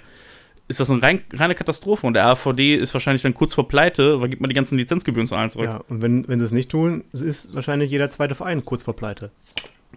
[0.69, 2.07] ist das eine rein, reine Katastrophe.
[2.07, 5.27] Und der AVD ist wahrscheinlich dann kurz vor Pleite, weil gibt man die ganzen Lizenzgebühren
[5.27, 5.67] zu allen zurück.
[5.67, 8.97] Ja, und wenn, wenn sie es nicht tun, ist wahrscheinlich jeder zweite Verein kurz vor
[8.97, 9.31] Pleite.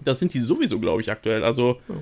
[0.03, 1.43] Das sind die sowieso, glaube ich, aktuell.
[1.43, 1.95] Also, Ja.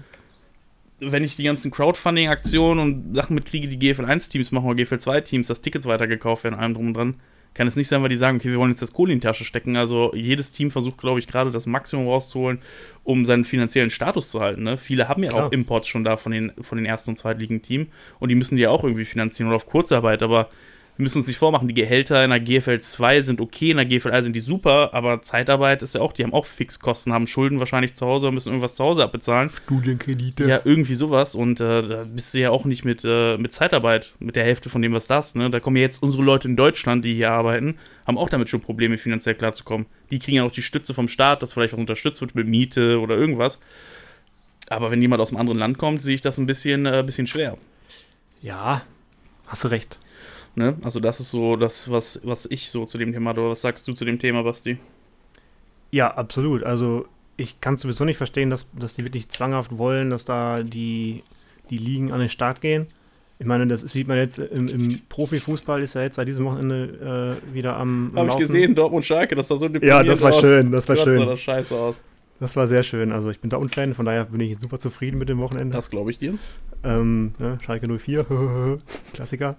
[1.11, 5.47] wenn ich die ganzen Crowdfunding-Aktionen und Sachen mitkriege, die GFL 1-Teams machen oder GFL 2-Teams,
[5.47, 7.15] dass Tickets weitergekauft werden, allem drum und dran,
[7.53, 9.25] kann es nicht sein, weil die sagen, okay, wir wollen jetzt das Kohle in die
[9.25, 9.77] Tasche stecken.
[9.77, 12.59] Also, jedes Team versucht, glaube ich, gerade das Maximum rauszuholen,
[13.03, 14.63] um seinen finanziellen Status zu halten.
[14.63, 14.77] Ne?
[14.77, 15.47] Viele haben ja Klar.
[15.47, 17.87] auch Imports schon da von den, von den ersten und zweitligen Team
[18.19, 20.49] und die müssen die ja auch irgendwie finanzieren oder auf Kurzarbeit, aber
[20.97, 23.85] wir müssen uns nicht vormachen, die Gehälter in der GFL 2 sind okay, in der
[23.85, 27.27] GFL 1 sind die super, aber Zeitarbeit ist ja auch, die haben auch Fixkosten, haben
[27.27, 29.51] Schulden wahrscheinlich zu Hause, müssen irgendwas zu Hause abbezahlen.
[29.65, 30.45] Studienkredite.
[30.45, 31.35] Ja, irgendwie sowas.
[31.35, 34.69] Und äh, da bist du ja auch nicht mit, äh, mit Zeitarbeit, mit der Hälfte
[34.71, 35.51] von dem, was das, ne?
[35.51, 37.77] Da kommen ja jetzt unsere Leute in Deutschland, die hier arbeiten,
[38.07, 39.85] haben auch damit schon Probleme, finanziell klarzukommen.
[40.09, 42.99] Die kriegen ja auch die Stütze vom Staat, dass vielleicht was unterstützt wird mit Miete
[42.99, 43.61] oder irgendwas.
[44.67, 47.27] Aber wenn jemand aus einem anderen Land kommt, sehe ich das ein bisschen, äh, bisschen
[47.27, 47.55] schwer.
[48.41, 48.81] Ja,
[49.45, 49.99] hast du recht.
[50.57, 50.75] Ne?
[50.81, 53.87] Also das ist so das, was, was ich so zu dem Thema, oder was sagst
[53.87, 54.79] du zu dem Thema, Basti?
[55.91, 56.63] Ja, absolut.
[56.63, 57.05] Also
[57.37, 61.21] ich kann sowieso nicht verstehen, dass, dass die wirklich zwanghaft wollen, dass da die,
[61.69, 62.87] die Ligen an den Start gehen.
[63.37, 66.45] Ich meine, das ist, wie man jetzt im, im Profifußball ist ja jetzt seit diesem
[66.45, 70.21] Wochenende äh, wieder am, am Habe ich gesehen, Dortmund Schalke, das sah so Ja, das
[70.21, 70.41] war aus.
[70.41, 71.19] schön, das war Gott, schön.
[71.19, 71.95] sah das scheiße aus.
[72.39, 73.11] Das war sehr schön.
[73.11, 75.75] Also ich bin Dortmund-Fan, von daher bin ich super zufrieden mit dem Wochenende.
[75.75, 76.39] Das glaube ich dir.
[76.83, 78.25] Ähm, ne, Schalke 04,
[79.13, 79.55] Klassiker.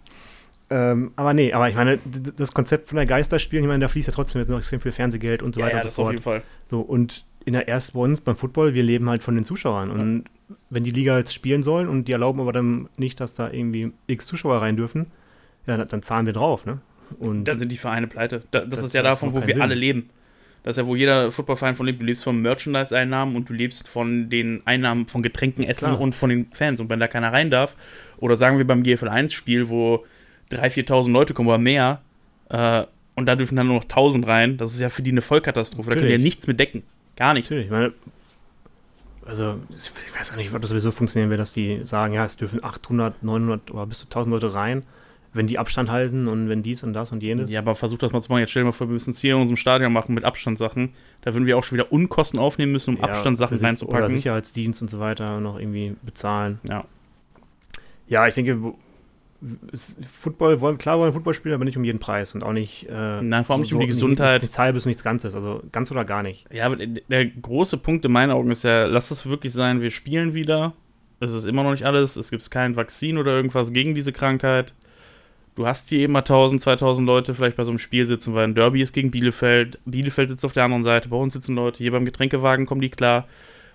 [0.71, 1.99] Ähm, aber nee, aber ich meine,
[2.37, 4.93] das Konzept von der Geisterspielen, ich meine, da fließt ja trotzdem jetzt noch extrem viel
[4.93, 6.13] Fernsehgeld und so Ja, weiter ja, und das so auf fort.
[6.15, 6.43] jeden Fall.
[6.71, 9.91] So, und in der ersten bei uns beim Football, wir leben halt von den Zuschauern.
[9.91, 10.25] Und
[10.69, 13.93] wenn die Liga jetzt spielen sollen und die erlauben aber dann nicht, dass da irgendwie
[14.07, 15.07] x Zuschauer rein dürfen,
[15.67, 16.81] ja, dann zahlen wir drauf, ne?
[17.19, 18.43] Und Dann sind die Vereine pleite.
[18.51, 19.63] Da, das, Das ist ja davon, wo wir Sinn.
[19.63, 20.11] alle leben.
[20.63, 22.01] Das ist ja, wo jeder Footballverein von lebt.
[22.01, 26.01] Du lebst von Merchandise-Einnahmen und du lebst von den Einnahmen von Getränken, Essen Klar.
[26.01, 26.81] und von den Fans.
[26.83, 27.77] Und wenn da keiner rein darf,
[28.19, 30.05] oder sagen wir beim GFL 1-Spiel, wo
[30.51, 32.01] 3.000, 4.000 Leute kommen oder mehr,
[32.51, 35.23] äh, und da dürfen dann nur noch 1.000 rein, das ist ja für die eine
[35.23, 35.91] Vollkatastrophe.
[35.91, 36.25] Da können die ja Natürlich.
[36.35, 36.83] nichts mit decken.
[37.17, 37.47] Gar nicht.
[37.51, 37.93] natürlich, ich meine,
[39.27, 42.37] also ich weiß gar nicht, ob das sowieso funktionieren wird, dass die sagen, ja, es
[42.37, 44.85] dürfen 800, 900 oder bis zu 1000 Leute rein,
[45.35, 47.51] wenn die Abstand halten und wenn dies und das und jenes.
[47.51, 48.41] Ja, aber versuch das mal zu machen.
[48.41, 50.91] Jetzt stell dir mal vor, wir müssen es hier in unserem Stadion machen mit Abstandssachen.
[51.23, 54.15] Da würden wir auch schon wieder Unkosten aufnehmen müssen, um Ja, Abstandssachen sich- Oder reinzupacken.
[54.15, 56.61] Sicherheitsdienst und so weiter noch irgendwie bezahlen.
[56.69, 56.85] Ja.
[58.07, 58.73] Ja, ich denke,
[60.11, 62.89] Football wollen, klar wollen Football spielen, aber nicht um jeden Preis und auch nicht.
[62.89, 64.43] Äh, Nein, vor allem nicht um die Gesundheit.
[64.43, 66.53] Nichts halbes, nichts Ganzes, also ganz oder gar nicht.
[66.53, 69.91] Ja, aber der, große Punkt in meinen Augen ist ja, lass es wirklich sein, wir
[69.91, 70.73] spielen wieder.
[71.21, 72.17] Es ist immer noch nicht alles.
[72.17, 74.75] Es gibt kein Vakzin oder irgendwas gegen diese Krankheit.
[75.55, 78.55] Du hast hier immer 1000, 2000 Leute vielleicht bei so einem Spiel sitzen, weil ein
[78.55, 79.79] Derby ist gegen Bielefeld.
[79.85, 81.09] Bielefeld sitzt auf der anderen Seite.
[81.09, 81.79] Bei uns sitzen Leute.
[81.79, 83.27] Hier beim Getränkewagen kommen die klar.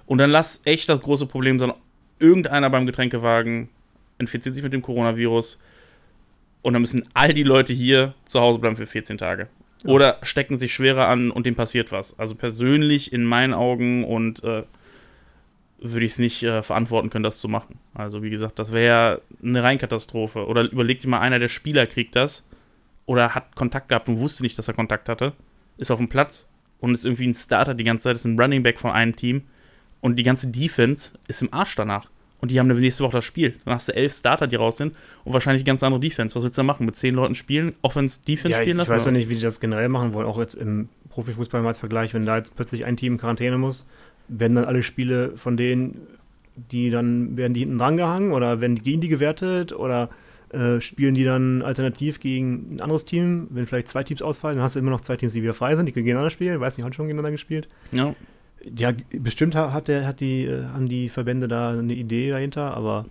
[0.06, 1.73] Und dann lass echt das große Problem sein.
[2.19, 3.69] Irgendeiner beim Getränkewagen
[4.17, 5.60] infiziert sich mit dem Coronavirus.
[6.62, 9.49] Und dann müssen all die Leute hier zu Hause bleiben für 14 Tage.
[9.86, 12.17] Oder stecken sich schwerer an und dem passiert was.
[12.17, 14.63] Also persönlich in meinen Augen und äh,
[15.80, 17.80] würde ich es nicht äh, verantworten können, das zu machen.
[17.93, 20.47] Also wie gesagt, das wäre eine Reinkatastrophe.
[20.47, 22.47] Oder überleg dir mal, einer der Spieler kriegt das
[23.06, 25.34] oder hat Kontakt gehabt und wusste nicht, dass er Kontakt hatte,
[25.78, 26.49] ist auf dem Platz
[26.80, 29.43] und ist irgendwie ein Starter die ganze Zeit, ist ein Running Back von einem Team
[29.99, 32.10] und die ganze Defense ist im Arsch danach.
[32.43, 33.53] Und die haben eine nächste Woche das Spiel.
[33.63, 36.36] Dann hast du elf Starter, die raus sind und wahrscheinlich ganz andere Defense.
[36.36, 36.86] Was willst du da machen?
[36.86, 38.91] Mit zehn Leuten spielen, Offense, Defense Ja, ich, spielen ich lassen?
[38.91, 41.79] weiß ja nicht, wie die das generell machen wollen, auch jetzt im Profifußball mal als
[41.79, 43.88] Vergleich, wenn da jetzt plötzlich ein Team in Quarantäne muss,
[44.27, 46.01] werden dann alle Spiele von denen,
[46.69, 50.10] die dann, werden die hinten dran gehangen oder werden die gegen die gewertet oder
[50.49, 54.65] äh, spielen die dann alternativ gegen ein anderes Team, wenn vielleicht zwei Teams ausfallen, dann
[54.65, 56.75] hast du immer noch zwei Teams, die wieder frei sind, die können gegeneinander spielen, weiß
[56.75, 57.69] nicht, haben schon gegeneinander gespielt.
[57.93, 58.13] Ja.
[58.78, 62.76] Ja, bestimmt ha- hat der, hat die, äh, haben die Verbände da eine Idee dahinter,
[62.76, 63.06] aber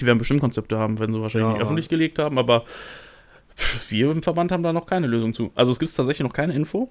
[0.00, 2.64] Die werden bestimmt Konzepte haben, wenn sie wahrscheinlich Ja, nicht öffentlich gelegt haben, aber
[3.88, 5.50] wir im Verband haben da noch keine Lösung zu.
[5.54, 6.90] Also es gibt tatsächlich noch keine Info,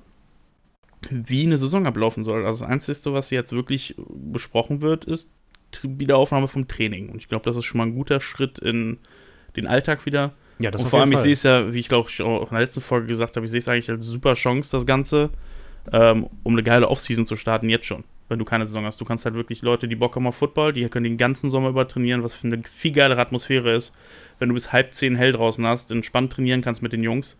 [1.12, 2.46] wie eine Saison ablaufen soll.
[2.46, 5.28] Also das Einzige, was jetzt wirklich besprochen wird, ist
[5.82, 7.10] Wiederaufnahme vom Training.
[7.10, 8.98] Und ich glaube, das ist schon mal ein guter Schritt in
[9.58, 10.34] den Alltag wieder.
[10.60, 11.24] ja, das Und vor allem, jeden ich Fall.
[11.26, 13.52] sehe es ja, wie ich glaube ich auch in der letzten Folge gesagt habe, ich
[13.52, 15.30] sehe es eigentlich als super Chance, das Ganze,
[15.92, 19.02] ähm, um eine geile Offseason zu starten, jetzt schon, wenn du keine Saison hast.
[19.02, 21.70] Du kannst halt wirklich Leute, die Bock haben auf Football, die können den ganzen Sommer
[21.70, 23.96] über trainieren, was für eine viel geilere Atmosphäre ist,
[24.40, 27.38] wenn du bis halb zehn hell draußen hast, entspannt trainieren kannst mit den Jungs.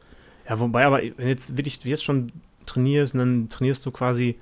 [0.48, 2.32] Ja, wobei aber, wenn jetzt wirklich jetzt schon
[2.66, 4.36] trainierst, dann trainierst du quasi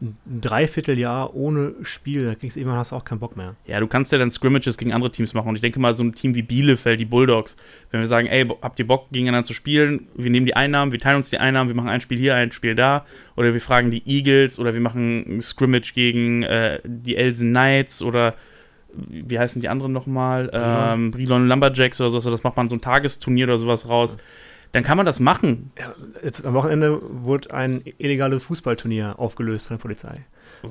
[0.00, 3.56] ein Dreivierteljahr ohne Spiel, da kriegst du irgendwann hast du auch keinen Bock mehr.
[3.66, 5.48] Ja, du kannst ja dann Scrimmages gegen andere Teams machen.
[5.48, 7.56] Und ich denke mal, so ein Team wie Bielefeld, die Bulldogs,
[7.90, 10.08] wenn wir sagen, ey, habt ihr Bock, gegeneinander zu spielen?
[10.14, 12.52] Wir nehmen die Einnahmen, wir teilen uns die Einnahmen, wir machen ein Spiel hier, ein
[12.52, 13.04] Spiel da.
[13.36, 18.02] Oder wir fragen die Eagles oder wir machen ein Scrimmage gegen äh, die Elsen Knights
[18.02, 18.34] oder
[18.94, 20.48] wie heißen die anderen nochmal?
[20.48, 20.92] Brilon.
[20.92, 22.16] Ähm, Brilon Lumberjacks oder so.
[22.16, 24.16] Also das macht man so ein Tagesturnier oder sowas raus.
[24.72, 25.70] Dann kann man das machen.
[26.22, 30.24] Jetzt am Wochenende wurde ein illegales Fußballturnier aufgelöst von der Polizei.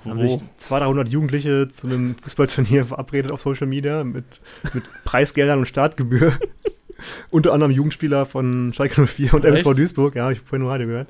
[0.05, 0.41] Haben sich Wo?
[0.57, 4.41] 200, 300 Jugendliche zu einem Fußballturnier verabredet auf Social Media mit,
[4.73, 6.33] mit Preisgeldern und Startgebühr.
[7.29, 9.45] Unter anderem Jugendspieler von Schalke 04 und?
[9.45, 11.09] MSV Duisburg, ja, ich vorhin im Radio gehört.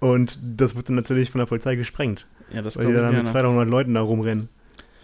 [0.00, 3.24] Und das wurde dann natürlich von der Polizei gesprengt, Ja, das weil die dann mit
[3.24, 3.30] gerne.
[3.30, 4.48] 200, 300 Leuten da rumrennen.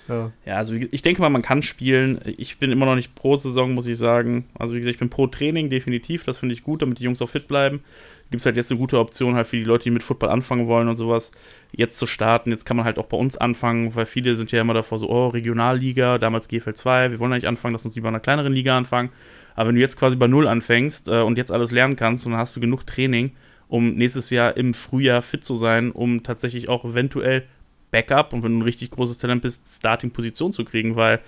[0.08, 0.32] Ja.
[0.46, 2.20] Ja, also ich denke mal, man kann spielen.
[2.38, 4.46] Ich bin immer noch nicht pro Saison, muss ich sagen.
[4.58, 6.24] Also wie gesagt, ich bin pro Training, definitiv.
[6.24, 7.82] Das finde ich gut, damit die Jungs auch fit bleiben.
[8.30, 10.66] Gibt es halt jetzt eine gute Option halt für die Leute, die mit Football anfangen
[10.66, 11.32] wollen und sowas,
[11.72, 12.50] jetzt zu starten.
[12.50, 15.08] Jetzt kann man halt auch bei uns anfangen, weil viele sind ja immer davor so,
[15.08, 18.52] oh, Regionalliga, damals GFL 2, wir wollen eigentlich anfangen, lass uns lieber in einer kleineren
[18.52, 19.10] Liga anfangen.
[19.54, 22.36] Aber wenn du jetzt quasi bei Null anfängst äh, und jetzt alles lernen kannst, dann
[22.36, 23.32] hast du genug Training,
[23.66, 27.44] um nächstes Jahr im Frühjahr fit zu sein, um tatsächlich auch eventuell
[27.90, 31.20] Backup und wenn du ein richtig großes Talent bist, Starting-Position zu kriegen, weil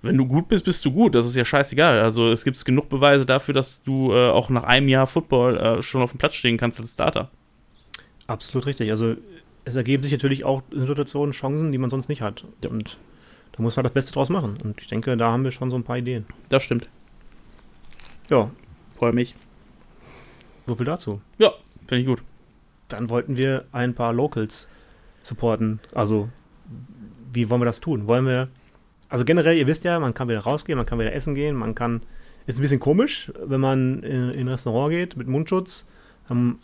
[0.00, 1.14] wenn du gut bist, bist du gut.
[1.14, 2.00] Das ist ja scheißegal.
[2.00, 5.82] Also es gibt genug Beweise dafür, dass du äh, auch nach einem Jahr Football äh,
[5.82, 7.30] schon auf dem Platz stehen kannst als Starter.
[8.28, 8.90] Absolut richtig.
[8.90, 9.16] Also
[9.64, 12.44] es ergeben sich natürlich auch in Situationen Chancen, die man sonst nicht hat.
[12.68, 12.96] Und
[13.52, 14.56] da muss man das Beste draus machen.
[14.62, 16.26] Und ich denke, da haben wir schon so ein paar Ideen.
[16.48, 16.88] Das stimmt.
[18.30, 18.50] Ja,
[18.98, 19.36] Freue mich.
[20.66, 21.20] so viel dazu.
[21.38, 21.52] Ja,
[21.86, 22.20] finde ich gut.
[22.88, 24.68] Dann wollten wir ein paar Locals
[25.28, 25.80] supporten.
[25.94, 26.28] Also,
[27.32, 28.08] wie wollen wir das tun?
[28.08, 28.48] Wollen wir.
[29.08, 31.74] Also generell, ihr wisst ja, man kann wieder rausgehen, man kann wieder essen gehen, man
[31.74, 32.02] kann.
[32.46, 35.86] Ist ein bisschen komisch, wenn man in, in ein Restaurant geht mit Mundschutz.
[36.28, 36.58] Dann,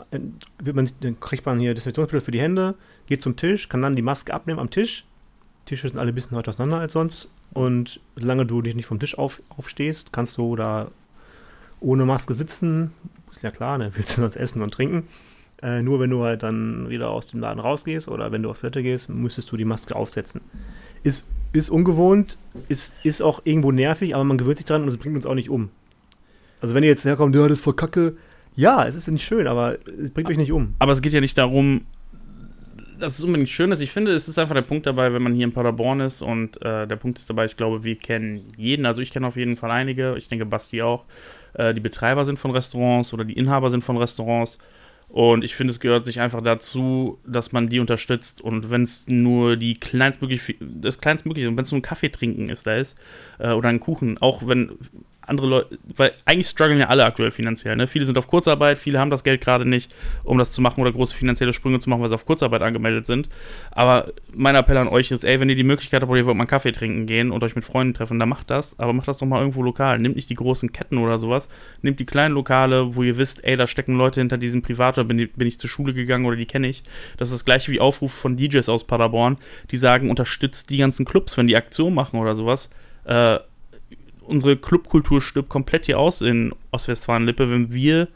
[0.59, 2.75] wird man, dann kriegt man hier Desinfektionsmittel für die Hände,
[3.07, 5.05] geht zum Tisch, kann dann die Maske abnehmen am Tisch.
[5.67, 7.31] Tische sind alle ein bisschen weiter auseinander als sonst.
[7.53, 10.91] Und solange du dich nicht vom Tisch auf, aufstehst, kannst du da
[11.81, 12.93] ohne Maske sitzen.
[13.33, 13.91] Ist ja klar, ne?
[13.95, 15.09] willst du sonst essen und trinken.
[15.65, 18.61] Äh, nur wenn du halt dann wieder aus dem Laden rausgehst oder wenn du auf
[18.61, 20.43] Toilette gehst, müsstest du die Maske aufsetzen.
[21.03, 22.37] Ist, ist ungewohnt,
[22.69, 25.35] ist, ist auch irgendwo nervig, aber man gewöhnt sich dran und es bringt uns auch
[25.35, 25.71] nicht um.
[26.61, 28.17] Also wenn ihr jetzt herkommt, ja, das ist voll kacke.
[28.55, 30.75] Ja, es ist nicht schön, aber es bringt euch nicht um.
[30.81, 31.87] Aber es geht ja nicht darum,
[33.01, 33.81] dass es unbedingt schön ist.
[33.81, 36.61] Ich finde, es ist einfach der Punkt dabei, wenn man hier in Paderborn ist und
[36.61, 38.85] äh, der Punkt ist dabei, ich glaube, wir kennen jeden.
[38.85, 41.05] Also ich kenne auf jeden Fall einige, ich denke Basti auch,
[41.55, 44.59] äh, die Betreiber sind von Restaurants oder die Inhaber sind von Restaurants.
[45.15, 48.41] Und ich finde, es gehört sich einfach dazu, dass man die unterstützt.
[48.41, 52.67] Und wenn es nur die kleinstmögliche, das kleinstmögliche, wenn es nur ein Kaffee trinken ist,
[52.67, 52.99] da ist,
[53.39, 54.73] äh, oder ein Kuchen, auch wenn
[55.27, 57.77] andere Leute, weil eigentlich strugglen ja alle aktuell finanziell.
[57.77, 57.87] Ne?
[57.87, 60.93] Viele sind auf Kurzarbeit, viele haben das Geld gerade nicht, um das zu machen oder
[60.93, 63.29] große finanzielle Sprünge zu machen, weil sie auf Kurzarbeit angemeldet sind.
[63.71, 66.47] Aber mein Appell an euch ist, ey, wenn ihr die Möglichkeit habt, ihr wollt mal
[66.47, 69.27] Kaffee trinken gehen und euch mit Freunden treffen, dann macht das, aber macht das doch
[69.27, 69.99] mal irgendwo lokal.
[69.99, 71.49] Nehmt nicht die großen Ketten oder sowas,
[71.83, 75.05] nehmt die kleinen Lokale, wo ihr wisst, ey, da stecken Leute hinter diesem Privat, oder
[75.07, 76.83] bin, ich- bin ich zur Schule gegangen oder die kenne ich.
[77.17, 79.37] Das ist das gleiche wie Aufruf von DJs aus Paderborn,
[79.71, 82.71] die sagen, unterstützt die ganzen Clubs, wenn die Aktion machen oder sowas.
[83.05, 83.39] Äh,
[84.27, 88.09] unsere Clubkultur stirbt komplett hier aus in Ostwestfalen-Lippe, wenn wir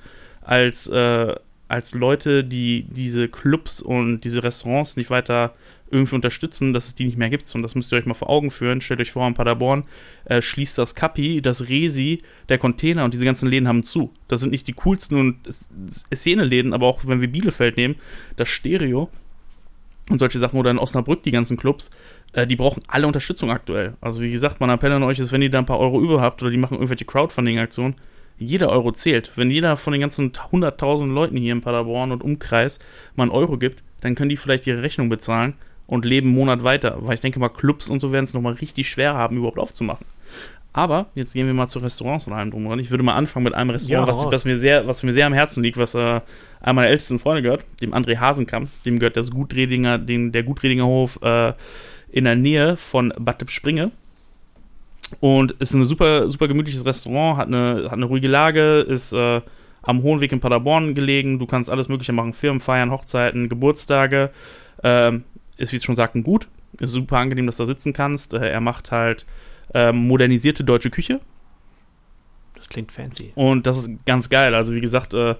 [0.42, 1.34] als, äh,
[1.68, 5.54] als Leute, die diese Clubs und diese Restaurants nicht weiter
[5.90, 7.52] irgendwie unterstützen, dass es die nicht mehr gibt.
[7.54, 8.80] Und das müsst ihr euch mal vor Augen führen.
[8.80, 9.84] Stellt euch vor, in Paderborn
[10.24, 14.12] äh, schließt das Kapi, das Resi, der Container und diese ganzen Läden haben zu.
[14.28, 15.36] Das sind nicht die coolsten und
[16.14, 17.96] Szene-Läden, aber auch wenn wir Bielefeld nehmen,
[18.36, 19.08] das Stereo
[20.10, 21.90] und solche Sachen oder in Osnabrück die ganzen Clubs,
[22.32, 23.94] äh, die brauchen alle Unterstützung aktuell.
[24.00, 26.20] Also wie gesagt, mein Appell an euch ist, wenn ihr da ein paar Euro über
[26.20, 27.96] habt oder die machen irgendwelche Crowdfunding-Aktionen,
[28.38, 29.32] jeder Euro zählt.
[29.36, 32.78] Wenn jeder von den ganzen 100.000 Leuten hier in Paderborn und Umkreis
[33.16, 35.54] mal einen Euro gibt, dann können die vielleicht ihre Rechnung bezahlen
[35.86, 36.98] und leben einen Monat weiter.
[37.00, 40.06] Weil ich denke mal, Clubs und so werden es nochmal richtig schwer haben, überhaupt aufzumachen.
[40.72, 42.78] Aber jetzt gehen wir mal zu Restaurants und allem drum dran.
[42.78, 45.26] Ich würde mal anfangen mit einem Restaurant, Ja, was, was, mir sehr, was mir sehr
[45.26, 46.20] am Herzen liegt, was äh,
[46.60, 48.68] einer meiner ältesten Freunde gehört, dem André Hasenkamp.
[48.84, 51.52] Dem gehört das Gutredinger, den, der Gutredinger Hof äh,
[52.10, 53.90] in der Nähe von Bad Springe.
[55.20, 59.40] Und ist ein super, super gemütliches Restaurant, hat eine, hat eine ruhige Lage, ist äh,
[59.82, 61.38] am Hohenweg in Paderborn gelegen.
[61.38, 64.30] Du kannst alles Mögliche machen: Firmenfeiern, Hochzeiten, Geburtstage.
[64.82, 65.24] Ähm,
[65.56, 66.46] ist, wie es schon sagten, gut.
[66.78, 68.34] Ist super angenehm, dass du da sitzen kannst.
[68.34, 69.24] Äh, er macht halt
[69.72, 71.20] ähm, modernisierte deutsche Küche.
[72.54, 73.32] Das klingt fancy.
[73.34, 74.54] Und das ist ganz geil.
[74.54, 75.36] Also, wie gesagt, äh,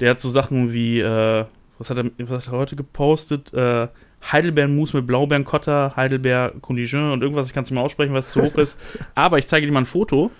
[0.00, 1.44] der hat so Sachen wie, äh,
[1.78, 3.52] was, hat er, was hat er heute gepostet?
[3.52, 3.88] Äh,
[4.32, 8.42] Heidelbeeren-Mousse mit Blaubeeren-Cotta, Heidelbeer-Condition und irgendwas, ich kann es nicht mehr aussprechen, weil es zu
[8.42, 8.80] hoch ist.
[9.14, 10.30] Aber ich zeige dir mal ein Foto.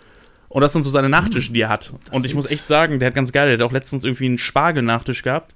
[0.49, 1.93] Und das sind so seine Nachtische, die er hat.
[2.13, 3.49] Und ich muss echt sagen, der hat ganz geil.
[3.49, 5.55] Der hat auch letztens irgendwie einen Spargel-Nachtisch gehabt.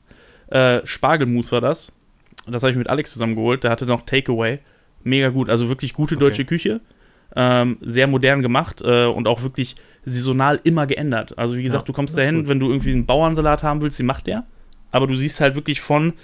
[0.48, 1.92] Äh, Spargelmus war das.
[2.46, 3.64] Das habe ich mit Alex zusammen geholt.
[3.64, 4.58] Der hatte noch Takeaway.
[5.02, 5.48] Mega gut.
[5.48, 6.24] Also wirklich gute Okay.
[6.24, 6.80] deutsche Küche.
[7.36, 11.38] Ähm, sehr modern gemacht äh, und auch wirklich saisonal immer geändert.
[11.38, 12.48] Also wie gesagt, Ja, du kommst dahin, gut.
[12.48, 14.44] wenn du irgendwie einen Bauernsalat haben willst, den macht der.
[14.90, 16.14] Aber du siehst halt wirklich von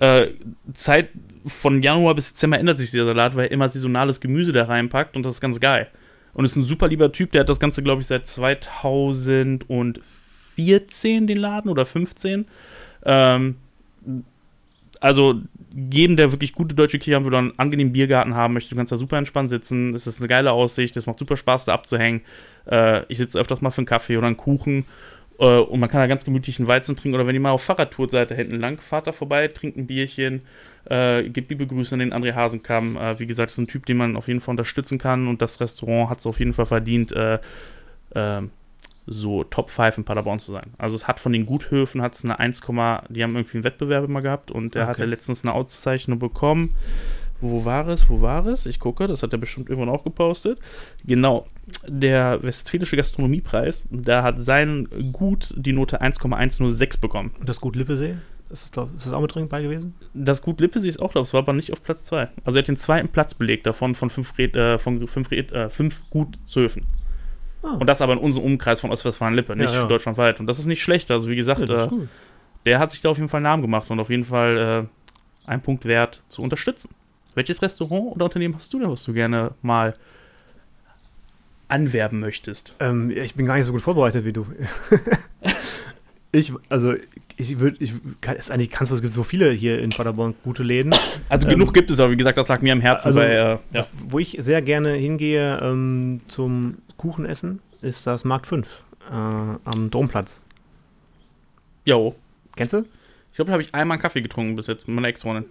[0.00, 0.28] äh,
[0.74, 1.10] Zeit
[1.46, 5.16] von Januar bis Dezember ändert sich dieser Salat, weil er immer saisonales Gemüse da reinpackt
[5.16, 5.86] und das ist ganz geil.
[6.34, 11.36] Und ist ein super lieber Typ, der hat das Ganze, glaube ich, seit 2014 den
[11.36, 12.46] Laden oder 15.
[13.04, 13.56] Ähm,
[15.00, 15.40] also
[15.76, 18.76] jedem, der wirklich gute deutsche Küche haben will oder einen angenehmen Biergarten haben möchte, du
[18.76, 19.94] kannst da super entspannt sitzen.
[19.94, 22.22] Es ist eine geile Aussicht, es macht super Spaß, da abzuhängen.
[22.64, 24.86] Äh, ich sitze öfters mal für einen Kaffee oder einen Kuchen.
[25.38, 27.14] Äh, und man kann da ganz gemütlich einen Weizen trinken.
[27.14, 29.86] Oder wenn ihr mal auf Fahrradtour seid, da hinten lang, fahrt da vorbei, trinkt ein
[29.86, 30.42] Bierchen,
[30.86, 32.96] äh, gibt liebe Grüße an den André Hasenkamm.
[32.96, 35.28] Äh, wie gesagt, ist ein Typ, den man auf jeden Fall unterstützen kann.
[35.28, 37.38] Und das Restaurant hat es auf jeden Fall verdient, äh,
[38.14, 38.42] äh,
[39.06, 40.72] so Top 5 in Paderborn zu sein.
[40.78, 44.04] Also es hat von den Guthöfen hat es eine 1, die haben irgendwie einen Wettbewerb
[44.04, 44.90] immer gehabt und der Okay.
[44.90, 46.74] hatte letztens eine Auszeichnung bekommen.
[47.40, 48.08] Wo war es?
[48.08, 48.66] Wo war es?
[48.66, 50.58] Ich gucke, das hat er bestimmt irgendwann auch gepostet.
[51.04, 51.46] Genau,
[51.86, 57.32] der Westfälische Gastronomiepreis, da hat sein Gut die Note 1,106 bekommen.
[57.38, 58.16] Und das Gut Lippesee?
[58.48, 59.94] Ist das, glaub, ist das auch mit drin bei gewesen?
[60.14, 62.28] Das Gut Lippesee ist auch, glaube ich, war aber nicht auf Platz 2.
[62.44, 65.52] Also er hat den zweiten Platz belegt davon von fünf, Red, äh, von fünf, Red,
[65.52, 66.86] äh, fünf Guthöfen.
[67.66, 67.76] Ah.
[67.80, 69.86] Und das aber in unserem Umkreis von Ostwestfalen-Lippe, nicht Ja, ja.
[69.86, 70.38] deutschlandweit.
[70.40, 71.10] Und das ist nicht schlecht.
[71.10, 71.92] Also wie gesagt, Ja, äh, ist
[72.64, 74.88] der hat sich da auf jeden Fall einen Namen gemacht und auf jeden Fall
[75.46, 76.90] äh, ein Punkt wert zu unterstützen.
[77.34, 79.94] Welches Restaurant oder Unternehmen hast du denn, was du gerne mal
[81.68, 82.74] anwerben möchtest?
[82.80, 84.46] Ähm, ich bin gar nicht so gut vorbereitet wie du.
[86.32, 86.94] ich, also,
[87.36, 90.34] ich würde, ich kann, es eigentlich kannst du, es gibt so viele hier in Paderborn
[90.42, 90.94] gute Läden.
[91.28, 93.30] Also Ähm, genug gibt es, aber wie gesagt, das lag mir am Herzen, also, weil,
[93.30, 93.60] äh, ja.
[93.72, 99.90] Das, wo ich sehr gerne hingehe ähm, zum Kuchenessen, ist das Markt 5 äh, am
[99.90, 100.42] Domplatz.
[101.84, 102.14] Jo.
[102.56, 102.78] Kennst du?
[103.30, 105.44] Ich glaube, da habe ich einmal einen Kaffee getrunken bis jetzt mit meiner Ex-Freundin.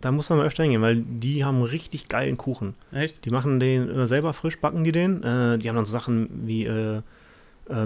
[0.00, 2.74] Da muss man mal öfter hingehen, weil die haben richtig geilen Kuchen.
[2.92, 3.24] Echt?
[3.24, 5.22] Die machen den äh, selber frisch, backen die den.
[5.22, 7.02] Äh, die haben dann so Sachen wie äh, äh,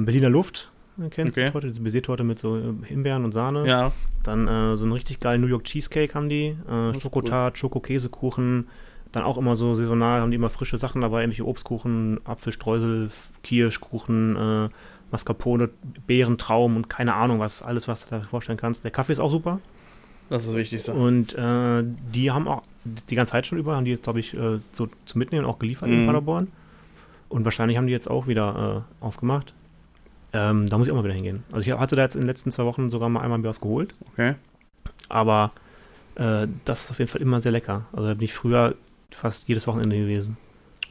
[0.00, 0.70] Berliner Luft.
[0.98, 1.46] äh, Kennst du Okay.
[1.46, 1.66] die Torte?
[1.68, 3.66] Diese Baiser-Torte mit so äh, Himbeeren und Sahne.
[3.68, 3.92] Ja.
[4.24, 6.56] Dann äh, so einen richtig geilen New York Cheesecake haben die.
[6.68, 8.66] Äh, Schokotart, Schokokäsekuchen.
[9.12, 11.23] Dann auch immer so saisonal haben die immer frische Sachen dabei.
[11.23, 13.11] Irgendwelche Obstkuchen, Apfelstreusel,
[13.42, 14.68] Kirschkuchen, äh,
[15.11, 15.71] Mascarpone,
[16.07, 17.62] Beerentraum und keine Ahnung was.
[17.62, 18.85] Alles, was du dir vorstellen kannst.
[18.85, 19.61] Der Kaffee ist auch super.
[20.29, 20.92] Das ist das Wichtigste.
[20.92, 24.35] Und äh, die haben auch die ganze Zeit schon über, haben die jetzt, glaube ich,
[24.35, 26.07] äh, so zum Mitnehmen auch geliefert in Mhm.
[26.07, 26.49] Paderborn.
[27.31, 29.55] Und wahrscheinlich haben die jetzt auch wieder äh, aufgemacht.
[30.35, 31.44] Ähm, da muss ich auch mal wieder hingehen.
[31.53, 33.61] Also ich hatte da jetzt in den letzten zwei Wochen sogar mal einmal mir was
[33.62, 33.94] geholt.
[34.12, 34.35] Okay.
[35.09, 35.53] Aber
[36.16, 37.87] äh, das ist auf jeden Fall immer sehr lecker.
[37.92, 38.75] Also da bin ich früher
[39.11, 40.37] fast jedes Wochenende gewesen.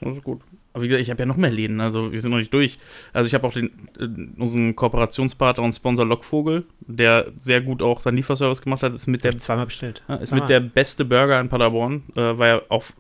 [0.01, 0.41] Das ist gut.
[0.73, 2.77] Aber wie gesagt, ich habe ja noch mehr Läden, also wir sind noch nicht durch.
[3.11, 7.99] Also ich habe auch den, äh, unseren Kooperationspartner und Sponsor Lockvogel, der sehr gut auch
[7.99, 10.03] seinen Lieferservice gemacht hat, ist mit Der zweimal bestellt.
[10.21, 10.43] Ist Zweimal.
[10.43, 12.93] mit der beste Burger in Paderborn, äh, weil er auf,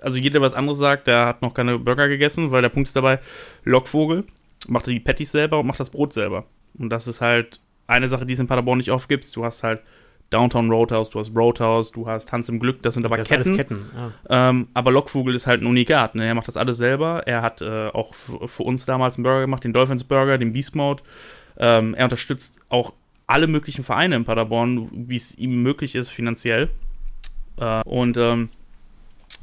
[0.00, 2.88] also jeder, der was anderes sagt, der hat noch keine Burger gegessen, weil der Punkt
[2.88, 3.18] ist dabei,
[3.64, 4.22] Lockvogel
[4.68, 6.44] macht die Patties selber und macht das Brot selber.
[6.78, 9.34] Und das ist halt eine Sache, die es in Paderborn nicht oft gibt.
[9.34, 9.80] Du hast halt
[10.30, 13.48] Downtown Roadhouse, du hast Roadhouse, du hast Hans im Glück, das sind aber Das Ketten.
[13.48, 13.86] alles Ketten.
[14.28, 14.50] Ja.
[14.50, 16.14] Ähm, aber Lockvogel ist halt ein Unikat.
[16.14, 16.26] Ne?
[16.26, 17.22] Er macht das alles selber.
[17.26, 20.76] Er hat äh, auch für uns damals einen Burger gemacht, den Dolphins Burger, den Beast
[20.76, 21.02] Mode.
[21.58, 22.92] Ähm, er unterstützt auch
[23.26, 26.68] alle möglichen Vereine in Paderborn, wie es ihm möglich ist finanziell.
[27.56, 28.50] Äh, und ähm,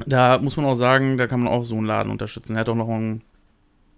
[0.05, 2.55] da muss man auch sagen, da kann man auch so einen Laden unterstützen.
[2.55, 3.21] Er hat auch noch ein,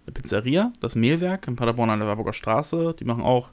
[0.06, 2.94] eine Pizzeria, das Mehlwerk in Paderborn an der Warburger Straße.
[2.98, 3.50] Die machen auch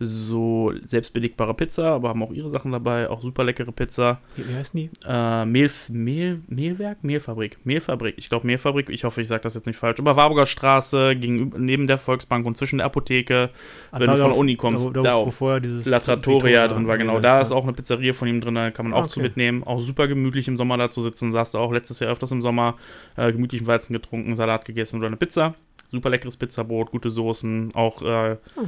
[0.00, 4.20] so selbstbelegbare Pizza, aber haben auch ihre Sachen dabei, auch super leckere Pizza.
[4.36, 4.90] Wie, wie heißen die?
[5.06, 7.02] Äh, Mehl, Mehl, Mehlwerk?
[7.02, 7.58] Mehlfabrik.
[7.64, 8.14] Mehlfabrik.
[8.16, 8.88] Ich glaube Mehlfabrik.
[8.90, 9.98] Ich hoffe, ich sage das jetzt nicht falsch.
[9.98, 13.50] Aber Warburger Straße, gegenüber, neben der Volksbank und zwischen der Apotheke.
[13.90, 15.32] Ah, Wenn da du von der Uni kommst, da, da, da auch.
[15.32, 17.20] vorher dieses La Trattoria Vittoria drin war, genau.
[17.20, 19.28] Da ist auch eine Pizzeria von ihm drin, da kann man auch Ah, zu okay.
[19.28, 19.64] mitnehmen.
[19.64, 21.32] Auch super gemütlich im Sommer da zu sitzen.
[21.32, 22.76] Saß du auch letztes Jahr öfters im Sommer.
[23.16, 25.54] Äh, gemütlichen Weizen getrunken, Salat gegessen oder eine Pizza.
[25.90, 27.74] Super leckeres Pizzabrot, gute Soßen.
[27.74, 28.66] Auch äh, Oh.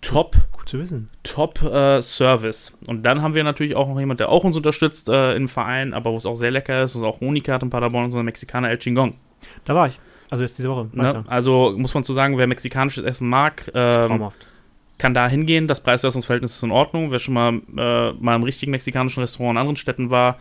[0.00, 1.08] Top Gut zu wissen.
[1.22, 2.76] Top äh, Service.
[2.86, 5.94] Und dann haben wir natürlich auch noch jemand, der auch uns unterstützt äh, im Verein,
[5.94, 8.78] aber wo es auch sehr lecker ist, ist auch Unikat in Paderborn, unser Mexikaner El
[8.78, 9.14] Chingong.
[9.64, 9.98] Da war ich.
[10.28, 10.88] Also jetzt diese Woche.
[10.92, 11.24] Ne?
[11.28, 14.28] Also muss man zu sagen, wer mexikanisches Essen mag, ähm,
[14.98, 15.66] kann da hingehen.
[15.66, 17.10] Das Preis-Leistungs-Verhältnis ist in Ordnung.
[17.10, 20.38] Wer schon mal, äh, mal im richtigen mexikanischen Restaurant in anderen Städten war,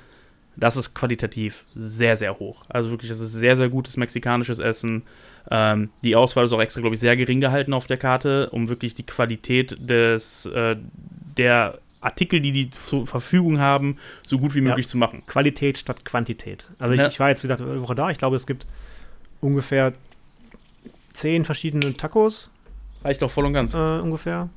[0.60, 2.64] das ist qualitativ sehr, sehr hoch.
[2.70, 5.04] Also wirklich, das ist sehr, sehr gutes mexikanisches Essen.
[5.52, 8.70] Ähm, die Auswahl ist auch extra, glaube ich, sehr gering gehalten auf der Karte, um
[8.70, 10.76] wirklich die Qualität des, äh,
[11.38, 15.24] der Artikel, die die zur Verfügung haben, so gut wie möglich zu machen.
[15.28, 16.70] Qualität statt Quantität.
[16.80, 17.08] Also ich, Ja.
[17.08, 18.10] ich war jetzt wieder eine Woche da.
[18.10, 18.66] Ich glaube, es gibt
[19.42, 19.94] ungefähr
[21.14, 22.50] zehn verschiedene Tacos
[23.04, 23.74] Reicht doch voll und ganz.
[23.74, 24.50] äh, ungefähr.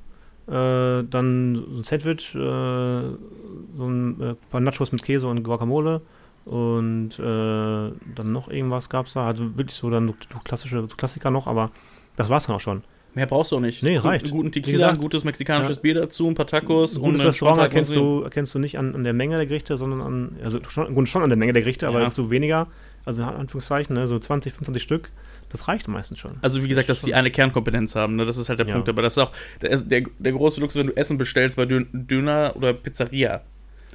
[0.52, 6.02] Äh, dann so ein Sandwich, äh, so ein äh, paar Nachos mit Käse und Guacamole
[6.44, 9.26] und äh, dann noch irgendwas gab es da.
[9.26, 11.70] Also wirklich so dann so klassische so Klassiker noch, aber
[12.16, 12.82] das war's dann auch schon.
[13.14, 13.82] Mehr brauchst du auch nicht.
[13.82, 14.30] Nee, Gut- reicht.
[14.30, 15.82] Guten Tequila, gesagt, ein gutes mexikanisches ja.
[15.82, 19.04] Bier dazu, ein paar Tacos Ein gutes Restaurant erkennst du, erkennst du nicht an, an
[19.04, 21.98] der Menge der Gerichte, sondern an, also schon, schon an der Menge der Gerichte, aber
[22.00, 22.04] Ja.
[22.06, 22.68] jetzt so weniger,
[23.04, 25.10] also in Anführungszeichen, ne, so 20, 25 Stück,
[25.52, 26.32] das reicht meistens schon.
[26.42, 28.26] Also wie gesagt, dass die eine Kernkompetenz haben, ne?
[28.26, 28.74] das ist halt der Ja.
[28.74, 28.88] Punkt.
[28.88, 31.86] Aber das ist auch der, der, der große Luxus, wenn du Essen bestellst bei Dön
[31.92, 33.42] Döner oder Pizzeria.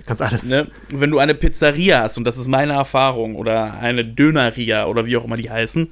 [0.05, 0.43] Kannst alles.
[0.43, 0.67] Ne?
[0.89, 5.17] Wenn du eine Pizzeria hast, und das ist meine Erfahrung, oder eine Döneria oder wie
[5.17, 5.91] auch immer die heißen,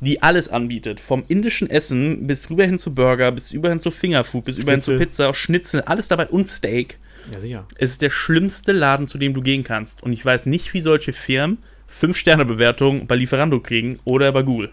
[0.00, 1.00] die alles anbietet.
[1.00, 4.72] Vom indischen Essen bis rüber hin zu Burger, bis über hin zu Fingerfood, bis über
[4.72, 4.96] hin zu.
[4.96, 6.98] Pizza, Schnitzel, alles dabei und Steak.
[7.32, 7.64] Ja, sicher.
[7.76, 10.02] Es ist der schlimmste Laden, zu dem du gehen kannst.
[10.02, 14.70] Und ich weiß nicht, wie solche Firmen 5-Sterne-Bewertungen bei Lieferando kriegen oder bei Google.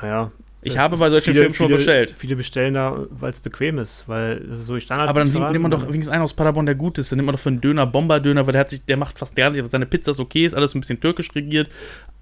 [0.00, 0.30] Naja.
[0.62, 2.14] Ich habe bei solchen viele- Firmen schon viele, bestellt.
[2.16, 5.08] Viele bestellen da, weil es bequem ist, weil das ist so die Standard.
[5.08, 7.12] Aber dann nimmt nimmt man doch wenigstens einen aus Paderborn, der gut ist.
[7.12, 9.36] Dann nimmt man doch für einen Döner Bomber-Döner, weil der hat sich, der macht fast
[9.36, 11.68] gar nicht, seine Pizza ist okay, ist alles ein bisschen türkisch regiert,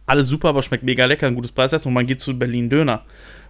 [0.05, 3.03] alles super, aber schmeckt mega lecker, ein gutes Preis und man geht zu Berlin Döner.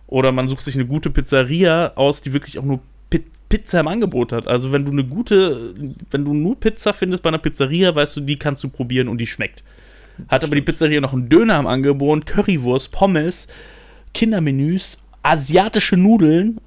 [0.07, 3.89] Oder man sucht sich eine gute Pizzeria aus, die wirklich auch nur Pi Pizza im
[3.89, 4.47] Angebot hat.
[4.47, 5.75] Also wenn du eine gute,
[6.11, 9.19] wenn du nur Pizza findest bei einer Pizzeria, weißt du, die kannst du probieren und
[9.19, 9.65] die schmeckt.
[10.29, 13.49] Hat aber die Pizzeria noch einen Döner im Angebot, Currywurst, Pommes,
[14.15, 16.59] Kindermenüs, asiatische Nudeln,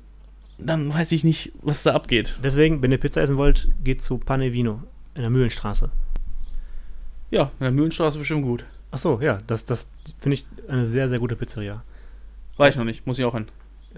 [0.58, 2.38] dann weiß ich nicht, was da abgeht.
[2.44, 4.84] Deswegen, wenn ihr Pizza essen wollt, geht zu Pane Vino
[5.16, 5.90] in der Mühlenstraße.
[7.32, 8.66] Ja, in der Mühlenstraße bestimmt gut.
[8.92, 11.84] Ach so, ja, das, das finde ich eine sehr, sehr gute Pizzeria.
[12.58, 13.48] War ich noch nicht, muss ich auch hin.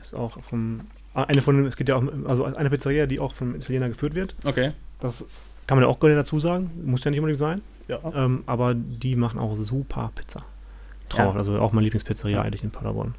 [0.02, 0.82] Ist auch vom,
[1.14, 4.36] eine von, es geht ja auch, also eine Pizzeria, die auch vom Italiener geführt wird.
[4.44, 4.72] Okay.
[5.00, 5.26] Das
[5.68, 7.62] kann man ja auch gerne dazu sagen, muss ja nicht unbedingt sein.
[7.88, 8.00] Ja.
[8.14, 10.44] Ähm, aber die machen auch super Pizza.
[11.10, 11.40] Traumhaft, Ja.
[11.40, 13.16] also auch meine Lieblingspizzeria eigentlich in Paderborn.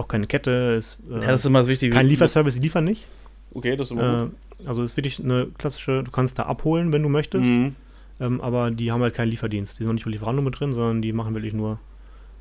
[0.00, 1.92] Auch keine Kette, ist äh, Ja, das ist immer das Wichtige.
[1.94, 3.06] kein Lieferservice, die liefern nicht.
[3.52, 4.32] Okay, das ist immer gut.
[4.64, 7.74] Äh, also ist wirklich eine klassische, du kannst da abholen, wenn du möchtest, Mhm.
[8.20, 9.74] ähm, aber die haben halt keinen Lieferdienst.
[9.74, 11.78] Die sind noch nicht bei Lieferando mit drin, sondern die machen wirklich nur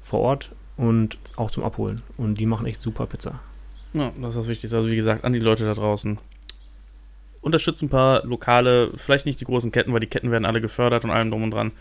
[0.04, 2.02] vor Ort und auch zum Abholen.
[2.18, 3.40] Und die machen echt super Pizza.
[3.94, 4.78] Ja, das ist das Wichtigste.
[4.78, 6.18] Also wie gesagt, an die Leute da draußen.
[7.42, 11.06] Unterstützt ein paar lokale, vielleicht nicht die großen Ketten, weil die Ketten werden alle gefördert
[11.06, 11.72] und allem drum und dran.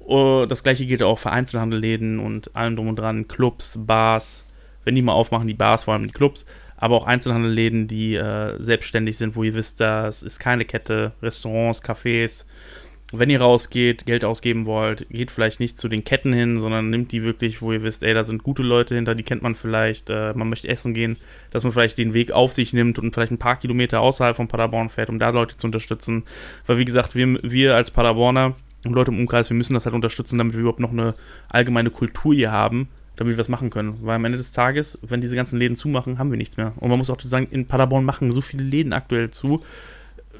[0.00, 3.28] Oh, Das gleiche gilt auch für Einzelhandelläden und allem drum und dran.
[3.28, 4.44] Clubs, Bars,
[4.84, 8.54] wenn die mal aufmachen, die Bars, vor allem die Clubs, aber auch Einzelhandelläden, die äh,
[8.62, 12.44] selbstständig sind, wo ihr wisst, das ist keine Kette, Restaurants, Cafés.
[13.10, 17.10] Wenn ihr rausgeht, Geld ausgeben wollt, geht vielleicht nicht zu den Ketten hin, sondern nimmt
[17.10, 20.10] die wirklich, wo ihr wisst, ey, da sind gute Leute hinter, die kennt man vielleicht,
[20.10, 21.16] äh, man möchte essen gehen,
[21.50, 24.46] dass man vielleicht den Weg auf sich nimmt und vielleicht ein paar Kilometer außerhalb von
[24.46, 26.24] Paderborn fährt, um da Leute zu unterstützen.
[26.66, 29.94] Weil wie gesagt, wir, wir als Paderborner und Leute im Umkreis, wir müssen das halt
[29.94, 31.14] unterstützen, damit wir überhaupt noch eine
[31.48, 32.88] allgemeine Kultur hier haben,
[33.18, 33.98] damit wir was machen können.
[34.02, 36.72] Weil am Ende des Tages, wenn diese ganzen Läden zumachen, haben wir nichts mehr.
[36.76, 39.62] Und man muss auch sagen, in Paderborn machen so viele Läden aktuell zu,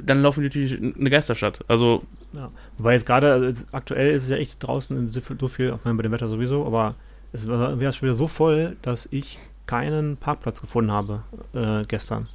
[0.00, 1.64] dann laufen die natürlich eine Geisterstadt.
[1.66, 2.50] Also, Ja.
[2.76, 6.12] Wobei jetzt gerade, also aktuell ist es ja echt draußen so viel, meine, bei dem
[6.12, 6.94] Wetter sowieso, aber
[7.32, 12.28] es war wäre schon wieder so voll, dass ich keinen Parkplatz gefunden habe äh, gestern.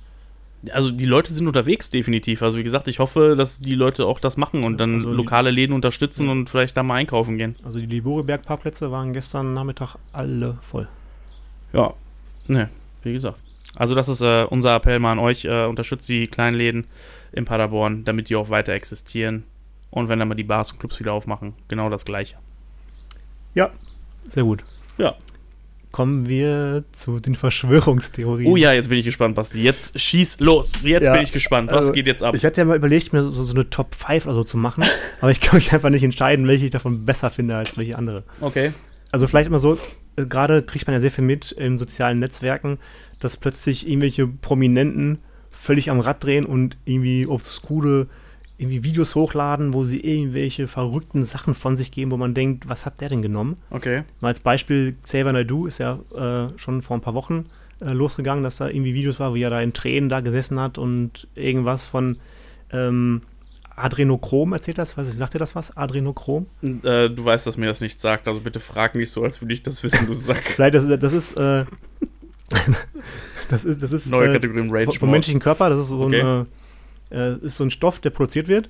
[0.72, 2.42] Also die Leute sind unterwegs, definitiv.
[2.42, 5.52] Also wie gesagt, ich hoffe, dass die Leute auch das machen und dann Also lokale
[5.52, 7.56] Läden unterstützen und vielleicht da mal einkaufen gehen.
[7.64, 10.88] Also die Liboriberg-Parkplätze waren gestern Nachmittag alle voll.
[11.74, 11.94] Ja,
[12.48, 12.70] ne,
[13.02, 13.38] wie gesagt.
[13.76, 15.46] Also das ist äh, unser Appell mal an euch.
[15.46, 16.86] Äh, unterstützt die kleinen Läden
[17.32, 19.44] in Paderborn, damit die auch weiter existieren.
[19.90, 22.38] Und wenn dann mal die Bars und Clubs wieder aufmachen, genau das Gleiche.
[23.56, 23.72] Ja,
[24.28, 24.64] sehr gut.
[24.98, 25.16] Ja.
[25.94, 28.52] Kommen wir zu den Verschwörungstheorien.
[28.52, 29.62] Oh ja, jetzt bin ich gespannt, Basti.
[29.62, 30.72] Jetzt schieß los.
[30.82, 31.70] Jetzt Ja, bin ich gespannt.
[31.70, 32.34] Was also, geht jetzt ab?
[32.34, 34.84] Ich hatte ja mal überlegt, mir so, so eine Top 5 oder so zu machen,
[35.22, 38.24] aber ich kann mich einfach nicht entscheiden, welche ich davon besser finde als welche andere.
[38.42, 38.74] Okay.
[39.12, 39.78] Also vielleicht immer so,
[40.16, 42.80] äh, gerade kriegt man ja sehr viel mit in sozialen Netzwerken,
[43.20, 45.20] dass plötzlich irgendwelche Prominenten
[45.52, 48.08] völlig am Rad drehen und irgendwie obskure
[48.64, 52.86] irgendwie Videos hochladen, wo sie irgendwelche verrückten Sachen von sich geben, wo man denkt, was
[52.86, 53.58] hat der denn genommen?
[53.70, 54.04] Okay.
[54.22, 57.46] Mal als Beispiel, Xavier Naidoo ist ja äh, schon vor ein paar Wochen
[57.82, 60.78] äh, losgegangen, dass da irgendwie Videos war, wie er da in Tränen da gesessen hat
[60.78, 62.18] und irgendwas von
[62.72, 63.22] ähm,
[63.76, 64.98] Adrenochrom erzählt das.
[64.98, 65.76] Was, sagt dir das was?
[65.76, 66.46] Adrenochrom?
[66.62, 69.54] Äh, du weißt, dass mir das nicht sagt, also bitte frag nicht so, als würde
[69.54, 70.44] ich das wissen, du Sack.
[70.56, 71.66] Vielleicht, das, das ist, äh,
[73.50, 76.02] das ist, das ist Neue äh, Kategorie im Rage vom, menschlichen Körper, das ist so,
[76.02, 76.22] Okay.
[76.22, 76.46] ein,
[77.14, 78.68] äh, ist so ein Stoff, der produziert wird.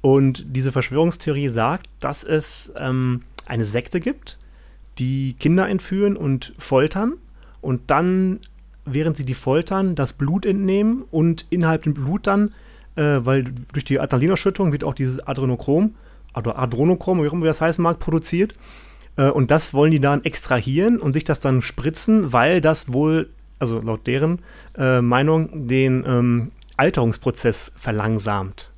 [0.00, 4.38] Und diese Verschwörungstheorie sagt, dass es ähm, eine Sekte gibt,
[4.98, 7.14] die Kinder entführen und foltern
[7.60, 8.40] und dann,
[8.84, 12.52] während sie die foltern, das Blut entnehmen und innerhalb dem Blut dann,
[12.96, 15.94] äh, weil durch die Adrenalausschüttung wird auch dieses Adrenochrom,
[16.36, 18.54] oder Adrenochrom, wie auch immer das heißen mag, produziert.
[19.16, 23.30] Äh, und das wollen die dann extrahieren und sich das dann spritzen, weil das wohl,
[23.58, 24.40] also laut deren
[24.76, 28.70] äh, Meinung, den ähm, Alterungsprozess verlangsamt.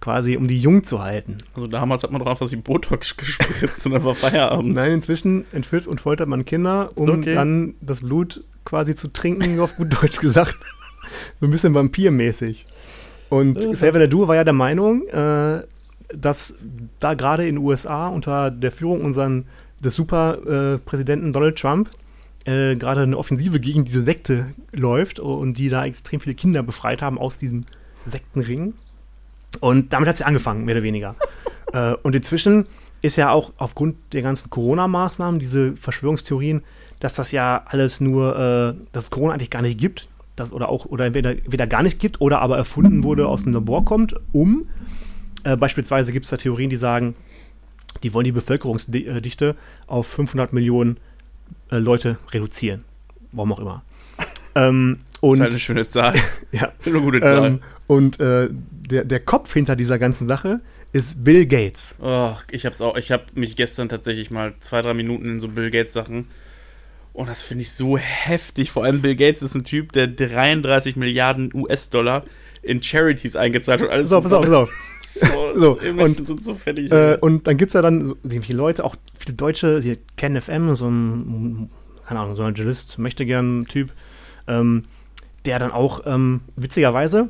[0.00, 1.38] Quasi, um die jung zu halten.
[1.54, 4.74] Also damals hat man doch einfach die Botox gespritzt und dann war Feierabend.
[4.74, 7.34] Nein, inzwischen entführt und foltert man Kinder, um Okay.
[7.34, 10.58] dann das Blut quasi zu trinken, auf gut Deutsch gesagt.
[11.40, 12.66] So ein bisschen vampirmäßig.
[13.28, 15.62] Und Xavier Naidoo war ja der Meinung, äh,
[16.14, 16.54] dass
[17.00, 19.46] da gerade in den USA unter der Führung unseren,
[19.80, 21.90] des Superpräsidenten äh, Donald Trump
[22.44, 27.02] äh, gerade eine Offensive gegen diese Sekte läuft und die da extrem viele Kinder befreit
[27.02, 27.64] haben aus diesem
[28.06, 28.74] Sektenring.
[29.60, 31.16] Und damit hat sie angefangen, mehr oder weniger.
[31.72, 32.66] äh, und inzwischen
[33.02, 36.62] ist ja auch aufgrund der ganzen Corona-Maßnahmen, diese Verschwörungstheorien,
[37.00, 40.68] dass das ja alles nur, äh, dass es Corona eigentlich gar nicht gibt, das, oder
[40.68, 44.14] auch, oder entweder, entweder gar nicht gibt oder aber erfunden wurde, aus dem Labor kommt,
[44.32, 44.68] um
[45.44, 47.14] äh, beispielsweise gibt es da Theorien, die sagen,
[48.02, 50.98] die wollen die Bevölkerungsdichte auf 500 Millionen
[51.74, 52.84] äh, Leute reduzieren.
[53.32, 53.82] Warum auch immer.
[54.54, 56.14] ähm, und, das ist halt eine schöne Zahl.
[56.52, 57.44] ja, eine gute Zahl.
[57.44, 60.60] ähm, und äh, der, der Kopf hinter dieser ganzen Sache
[60.92, 61.96] ist Bill Gates.
[62.00, 65.48] Oh, ich hab's auch, ich habe mich gestern tatsächlich mal zwei, drei Minuten in so
[65.48, 66.28] Bill Gates Sachen.
[67.12, 68.70] Und das finde ich so heftig.
[68.70, 72.24] Vor allem Bill Gates ist ein Typ, der 33 Milliarden US-Dollar
[72.62, 73.90] in Charities eingezahlt hat.
[73.90, 74.70] Alles Pass auf, pass auf, pass auf.
[75.04, 75.26] So,
[75.56, 76.90] So, und- sind so fertig.
[76.92, 80.74] Äh, und dann gibt es ja dann viele Leute, auch viele Deutsche, hier Ken FM,
[80.74, 81.70] so ein,
[82.06, 83.92] keine Ahnung, so ein Journalist, möchte gern Typ,
[84.48, 84.84] ähm,
[85.44, 87.28] der dann auch ähm, witzigerweise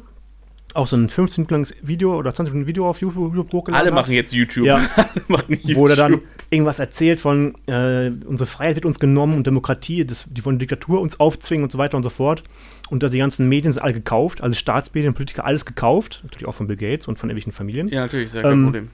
[0.72, 3.94] auch so ein 15 Minuten langes Video oder 20 Minuten Video auf YouTube hochgeladen Alle
[3.94, 3.94] hat.
[3.94, 4.66] machen jetzt YouTube.
[4.66, 4.80] Ja.
[5.28, 5.76] Machen YouTube.
[5.76, 6.20] wo der dann
[6.50, 11.00] irgendwas erzählt von, äh, unsere Freiheit wird uns genommen und Demokratie, das, die wollen Diktatur
[11.00, 12.42] uns aufzwingen und so weiter und so fort.
[12.90, 16.54] Und da die ganzen Medien sind alle gekauft, alle Staatsmedien, Politiker, alles gekauft, natürlich auch
[16.54, 17.88] von Bill Gates und von irgendwelchen Familien.
[17.88, 18.88] Ja, natürlich, ist ja kein Ähm, Problem.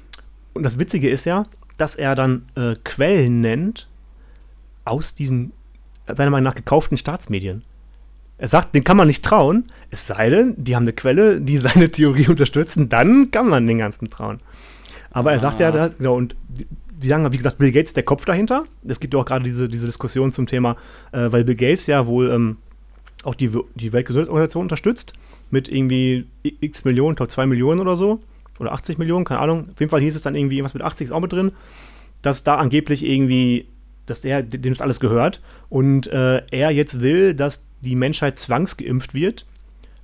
[0.54, 3.88] Und das Witzige ist ja, dass er dann äh, Quellen nennt
[4.84, 5.52] aus diesen,
[6.06, 7.62] seiner Meinung nach, gekauften Staatsmedien.
[8.38, 11.58] Er sagt, den kann man nicht trauen, es sei denn, die haben eine Quelle, die
[11.58, 14.38] seine Theorie unterstützen, dann kann man den Ganzen trauen.
[15.10, 15.72] Aber er sagt ja, Ah.
[15.72, 18.64] da, genau, und die, die sagen, wie gesagt, Bill Gates ist der Kopf dahinter.
[18.86, 20.76] Es gibt ja auch gerade diese, diese Diskussion zum Thema,
[21.12, 22.56] äh, weil Bill Gates ja wohl ähm,
[23.24, 25.12] auch die, die Weltgesundheitsorganisation unterstützt
[25.50, 28.20] mit irgendwie x Millionen, ich glaube 2 Millionen oder so.
[28.58, 29.70] Oder 80 Millionen, keine Ahnung.
[29.72, 31.52] Auf jeden Fall hieß es dann irgendwie, was mit 80 ist auch mit drin,
[32.20, 33.66] dass da angeblich irgendwie,
[34.04, 35.40] dass der, dem das alles gehört.
[35.70, 39.46] Und äh, er jetzt will, dass die Menschheit zwangsgeimpft wird.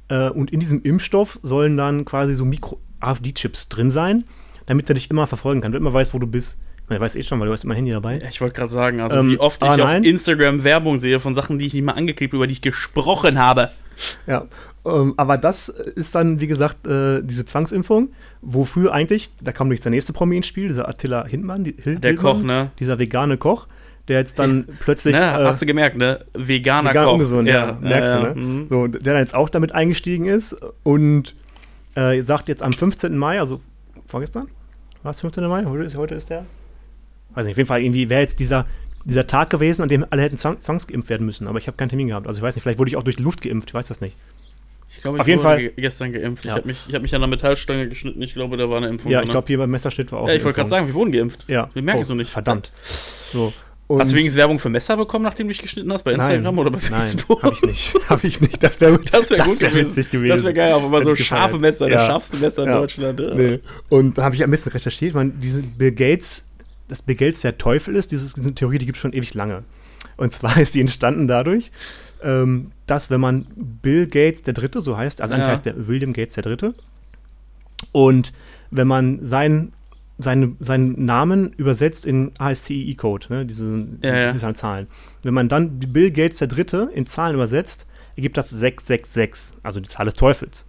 [0.09, 4.25] Äh, und in diesem Impfstoff sollen dann quasi so Mikro-AfD-Chips drin sein,
[4.65, 6.57] damit er dich immer verfolgen kann, damit man weiß, wo du bist.
[6.89, 8.19] Man weiß eh schon, weil du hast mein Handy dabei.
[8.19, 10.05] Ja, ich wollte gerade sagen, also Ähm, wie oft ich auf nein.
[10.05, 13.39] Instagram Werbung sehe von Sachen, die ich nicht mal angeklickt habe, über die ich gesprochen
[13.39, 13.71] habe.
[14.27, 14.47] Ja,
[14.85, 18.11] ähm, aber das ist dann, wie gesagt, äh, diese Zwangsimpfung,
[18.43, 21.97] wofür eigentlich, da kam nämlich der nächste Promi ins Spiel, dieser Attila Hindmann, die, Hil
[21.99, 22.71] Der Hildmann, Koch, ne?
[22.79, 23.67] dieser vegane Koch,
[24.07, 25.23] der jetzt dann plötzlich ne?
[25.23, 26.25] äh, Hast du gemerkt, ne?
[26.35, 27.13] Veganer vegan Koch.
[27.15, 28.35] ungesund, ja, merkst ja, du, ja.
[28.35, 28.41] ne?
[28.41, 28.67] Mhm.
[28.69, 31.35] So, der dann jetzt auch damit eingestiegen ist und
[31.95, 33.17] äh, sagt jetzt am 15.
[33.17, 33.61] Mai, also
[34.07, 34.47] vorgestern,
[35.03, 35.43] war es 15.
[35.47, 35.65] Mai?
[35.65, 36.45] Heute ist, heute ist der?
[37.37, 38.67] Weiß nicht, auf jeden Fall irgendwie wäre jetzt dieser,
[39.05, 41.91] dieser Tag gewesen, an dem alle hätten zwang, zwangsgeimpft werden müssen, aber ich habe keinen
[41.91, 42.27] Termin gehabt.
[42.27, 44.01] Also ich weiß nicht, vielleicht wurde ich auch durch die Luft geimpft, ich weiß das
[44.01, 44.17] nicht.
[44.89, 46.45] Ich glaube, ich Auf jeden wurde Fall- ge gestern geimpft.
[46.45, 46.53] Ja.
[46.53, 48.23] Ich habe mich, ich hab mich an der Metallstange geschnitten.
[48.23, 50.35] Ich glaube, da war eine Impfung Ja, ich glaube hier beim Messerschnitt war auch Ja,
[50.35, 51.45] ich wollte gerade sagen, wir wurden geimpft.
[51.49, 51.69] Ja.
[51.75, 52.31] Wir merken Oh, es noch nicht.
[52.31, 52.73] Verdammt.
[53.33, 53.53] So.
[53.53, 53.57] Hast
[53.89, 56.03] du Und- übrigens Werbung für Messer bekommen, nachdem du dich geschnitten hast?
[56.03, 57.43] Bei Instagram Nein, oder bei Facebook?
[57.43, 57.95] Nein, habe ich nicht.
[58.09, 58.63] Habe ich nicht.
[58.63, 59.95] Das wäre Das wäre gut wär gewesen.
[60.11, 60.29] gewesen.
[60.31, 61.59] Das wäre geil, aber mal so scharfe.
[61.59, 61.97] Messer, Ja.
[61.99, 62.79] das scharfste Messer in Ja.
[62.79, 63.21] Deutschland.
[63.21, 63.35] Ja.
[63.35, 63.61] Nee.
[63.89, 66.46] Und da habe ich ein bisschen recherchiert, man, diese Bill Gates,
[66.89, 69.65] dass Bill Gates der Teufel ist, dieses, diese Theorie, die gibt es schon ewig lange.
[70.17, 71.71] Und zwar ist die entstanden dadurch,
[72.23, 75.53] ähm, dass wenn man Bill Gates der Dritte, so heißt, also eigentlich Ja.
[75.53, 76.75] heißt der William Gates der Dritte,
[77.93, 78.33] und
[78.71, 79.73] wenn man sein,
[80.19, 84.33] seine, seinen Namen übersetzt in ASCII-Code, ne, diese, Ja, ja.
[84.33, 84.87] diese Zahlen,
[85.23, 89.89] wenn man dann Bill Gates der Dritte in Zahlen übersetzt, ergibt das 666, also die
[89.89, 90.67] Zahl des Teufels.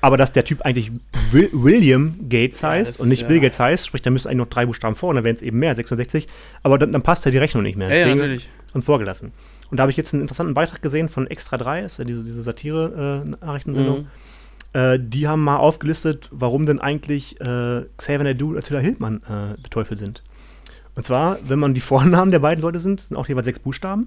[0.00, 0.92] Aber dass der Typ eigentlich
[1.32, 3.28] Will William Gates Ja, heißt das- und nicht ja.
[3.28, 5.42] Bill Gates heißt, sprich, da müsste eigentlich noch drei Buchstaben vor und dann wären es
[5.42, 6.28] eben mehr, 66.
[6.62, 7.88] Aber dann, dann passt ja die Rechnung nicht mehr.
[7.88, 8.50] Ja, ja, Deswegen natürlich.
[8.74, 9.32] uns vorgelassen.
[9.70, 12.04] Und da habe ich jetzt einen interessanten Beitrag gesehen von Extra 3, das ist ja
[12.04, 14.00] diese, diese Satire-Nachrichtensendung.
[14.00, 14.06] Mhm.
[14.72, 19.60] Äh, die haben mal aufgelistet, warum denn eigentlich äh, Xavier Naidoo und Attila Hildmann äh,
[19.60, 20.22] der Teufel sind.
[20.94, 24.06] Und zwar, wenn man die Vornamen der beiden Leute sind, sind auch jeweils sechs Buchstaben.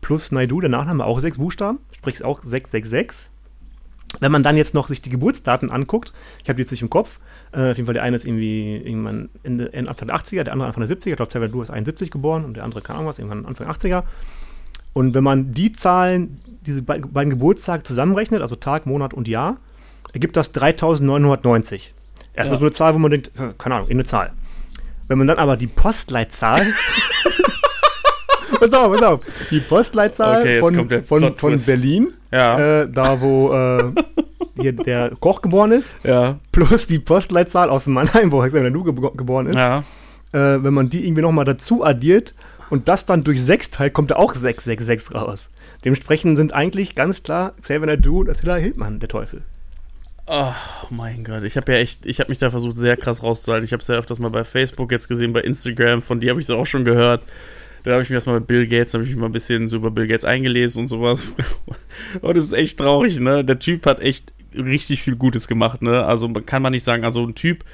[0.00, 3.30] Plus Naidoo, der Nachname, auch sechs Buchstaben, sprich auch 666.
[4.18, 6.90] Wenn man dann jetzt noch sich die Geburtsdaten anguckt, ich habe die jetzt nicht im
[6.90, 7.20] Kopf,
[7.52, 10.52] äh, auf jeden Fall der eine ist irgendwie irgendwann Ende, Ende Anfang der 80er, der
[10.52, 13.08] andere Anfang der 70er, ich glaube, Naidoo ist 71 geboren und der andere keine Ahnung
[13.08, 14.02] was, irgendwann Anfang 80er.
[14.92, 19.58] Und wenn man die Zahlen, diese be beiden Geburtstage zusammenrechnet, also Tag, Monat und Jahr,
[20.12, 21.94] ergibt das 3990.
[22.34, 22.58] Erstmal Ja.
[22.58, 24.32] so eine Zahl, wo man denkt, äh, keine Ahnung, eine Zahl.
[25.06, 26.66] Wenn man dann aber die Postleitzahl.
[28.60, 29.20] pass auf, pass auf.
[29.50, 31.60] Die Postleitzahl Okay, von, von, von.
[31.66, 32.82] Berlin, Ja.
[32.82, 33.92] äh, da wo äh,
[34.60, 36.38] hier der Koch geboren ist, Ja.
[36.52, 39.78] plus die Postleitzahl aus Mannheim, wo Alexander Du gebo geboren ist, Ja.
[40.32, 42.34] äh, wenn man die irgendwie nochmal dazu addiert
[42.70, 45.48] und das dann durch 6 teilt, kommt da auch 666 raus.
[45.84, 49.42] Dementsprechend sind eigentlich ganz klar Xavier Naidoo und Attila Hildmann der Teufel.
[50.32, 50.52] Oh
[50.90, 53.64] mein Gott, ich habe ja echt, ich habe mich da versucht sehr krass rauszuhalten.
[53.64, 56.40] Ich habe es ja öfters mal bei Facebook jetzt gesehen, bei Instagram, von dir habe
[56.40, 57.22] ich es auch schon gehört.
[57.82, 59.76] Da habe ich mir erstmal bei Bill Gates, habe ich mich mal ein bisschen so
[59.76, 61.36] über Bill Gates eingelesen und sowas.
[62.20, 63.44] Und es ist echt traurig, ne?
[63.44, 66.04] Der Typ hat echt richtig viel Gutes gemacht, ne?
[66.04, 67.64] Also kann man nicht sagen, also ein Typ,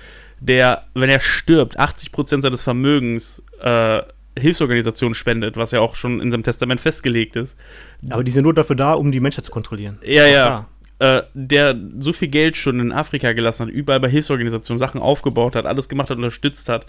[0.40, 4.02] der, wenn er stirbt, 80% seines Vermögens äh,
[4.38, 7.56] Hilfsorganisationen spendet, was ja auch schon in seinem Testament festgelegt ist.
[8.10, 9.98] Aber die sind nur dafür da, um die Menschheit zu kontrollieren.
[10.04, 10.68] Ja, ja.
[10.98, 15.54] Äh, der so viel Geld schon in Afrika gelassen hat, überall bei Hilfsorganisationen Sachen aufgebaut
[15.54, 16.86] hat, alles gemacht hat, unterstützt hat.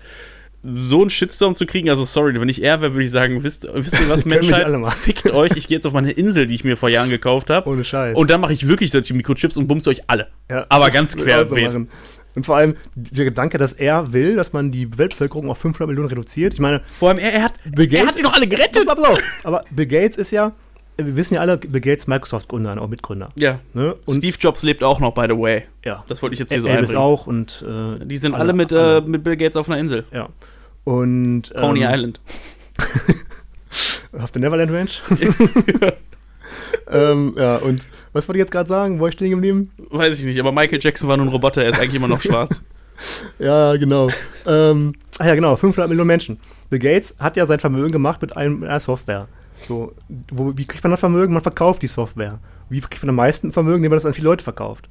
[0.72, 3.68] So einen Shitstorm zu kriegen, also sorry, wenn ich er wäre, würde ich sagen, wisst,
[3.74, 6.64] wisst ihr was, Menschheit, alle fickt euch, ich gehe jetzt auf meine Insel, die ich
[6.64, 7.70] mir vor Jahren gekauft habe.
[7.70, 8.18] Ohne Scheiß.
[8.18, 10.28] Und dann mache ich wirklich solche Mikrochips und bumst euch alle.
[10.50, 11.64] Ja, Aber ganz so querbeet.
[11.68, 11.90] machen.
[12.36, 16.10] Und vor allem der Gedanke, dass er will, dass man die Weltbevölkerung auf 500 Millionen
[16.10, 16.54] reduziert.
[16.54, 18.88] Ich meine, Vor allem, er, er, hat, Bill Gates- er hat die doch alle gerettet.
[19.44, 20.52] aber Bill Gates ist ja,
[20.98, 23.30] wir wissen ja alle, Bill Gates Microsoft-Gründer, auch Mitgründer.
[23.36, 23.60] Ja.
[23.74, 23.96] Ne?
[24.06, 25.64] Und Steve Jobs lebt auch noch, by the way.
[25.84, 27.02] ja, Das wollte ich jetzt hier so Elvis einbringen.
[27.02, 30.04] auch und äh, Die sind alle, mit, Äh, mit Bill Gates auf einer Insel.
[30.14, 30.30] ja.
[30.88, 32.22] Und Pony ähm, Island.
[34.14, 35.02] auf der Neverland Ranch.
[36.90, 38.98] ähm, ja, und was wollte ich jetzt gerade sagen?
[38.98, 39.74] Wo ich stehen geblieben?
[39.90, 42.22] Weiß ich nicht, aber Michael Jackson war nur ein Roboter, er ist eigentlich immer noch
[42.22, 42.64] schwarz.
[43.38, 44.08] Ja, genau.
[44.46, 46.40] ähm, ach ja, genau, 500 Millionen Menschen.
[46.70, 49.28] Bill Gates hat ja sein Vermögen gemacht mit, einem, mit einer Software.
[49.68, 49.94] So,
[50.32, 51.34] wo, wie kriegt man das Vermögen?
[51.34, 52.40] Man verkauft die Software.
[52.70, 54.88] Wie kriegt man am meisten Vermögen, indem man das an viele Leute verkauft?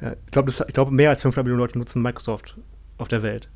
[0.00, 2.56] Ja, ich glaube, glaub, mehr als 500 Millionen Leute nutzen Microsoft
[2.98, 3.48] auf der Welt.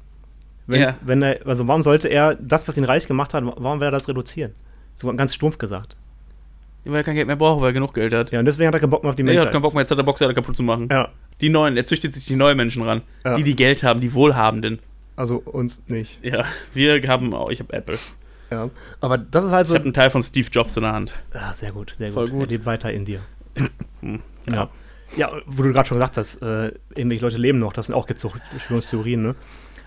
[0.71, 0.97] Wenn, Ja.
[1.03, 3.91] wenn er, also warum sollte er das, was ihn reich gemacht hat, warum will er
[3.91, 4.55] das reduzieren?
[4.97, 5.97] So ganz stumpf gesagt.
[6.85, 8.31] Weil er kein Geld mehr braucht, weil er genug Geld hat.
[8.33, 9.75] Ja, und deswegen hat er keinen Bock mehr auf die Nee, er hat keinen Bock
[9.75, 10.89] mehr, jetzt hat er Bock, alle kaputt zu machen.
[10.91, 11.09] Ja,
[11.41, 13.03] Die Neuen, er züchtet sich die neuen Menschen ran.
[13.25, 13.37] Ja.
[13.37, 14.79] Die, die Geld haben, die Wohlhabenden.
[15.17, 16.25] also uns nicht.
[16.25, 17.99] Ja, wir haben auch, ich habe Apple.
[18.51, 18.71] Ja.
[19.01, 19.75] Aber das ist halt Ich so.
[19.75, 21.13] habe einen Teil von Steve Jobs in der Hand.
[21.35, 22.33] Ah, sehr gut, sehr Voll gut.
[22.41, 22.43] gut.
[22.49, 23.21] Er lebt weiter in dir.
[24.01, 24.69] Hm, Ja.
[25.17, 28.07] Ja, wo du gerade schon gesagt hast, äh, irgendwelche Leute leben noch, das sind auch
[28.07, 29.35] Verschwörungstheorien, ne?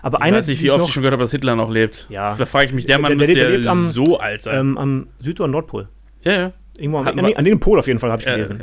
[0.04, 2.06] Aber Ich weiß nicht, wie oft noch, ich schon gehört habe, dass Hitler noch lebt.
[2.10, 2.36] Ja.
[2.36, 4.42] Da frage ich mich, der Der- Mann der- müsste der ja lebt am- so alt
[4.42, 4.60] sein.
[4.60, 5.88] ähm, am Süd- oder Nordpol.
[6.22, 6.52] ja, ja.
[6.76, 8.60] Irgendwo am, an, an dem Pol auf jeden Fall, habe ich ja, gelesen.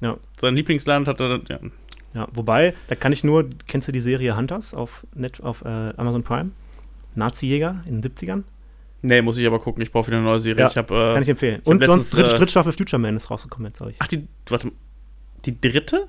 [0.00, 0.08] ja.
[0.10, 0.16] Ja.
[0.40, 1.58] Sein Lieblingsland hat er, ja.
[2.14, 5.68] Ja, wobei, da kann ich nur, kennst du die Serie Hunters auf, Net, auf äh,
[5.96, 6.50] Amazon Prime?
[7.14, 8.42] Nazi-Jäger in den 70ern?
[9.02, 10.62] Nee, muss ich aber gucken, ich brauche wieder eine neue Serie.
[10.64, 11.58] Ja, ich habe, äh, Kann ich empfehlen.
[11.60, 13.96] hab Und letztens, sonst dritte, äh, dritte Staffel Future Man ist rausgekommen jetzt, ich.
[13.98, 14.72] Ach, die, warte,
[15.44, 16.06] die dritte?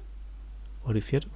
[0.84, 1.28] Oder die vierte?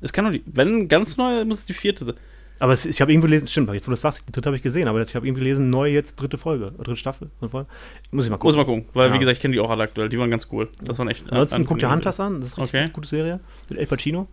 [0.00, 2.14] Es kann nur die, wenn ganz neu, muss es die vierte sein.
[2.60, 4.56] Aber es, ich habe irgendwo gelesen, stimmt, jetzt wo du das sagst, die dritte habe
[4.56, 7.30] ich gesehen, aber ich habe irgendwie gelesen, neu jetzt dritte Folge, dritte Staffel.
[7.40, 7.66] Muss ich mal
[8.12, 8.56] Muss gucken.
[8.56, 9.14] mal gucken, weil Ja.
[9.14, 10.68] wie gesagt, ich kenne die auch alle aktuell, die waren ganz cool.
[10.82, 11.30] Das waren echt.
[11.30, 12.90] Ansonsten guck dir Hunters an, das ist eine Okay.
[12.92, 14.28] gute Serie mit El Pacino.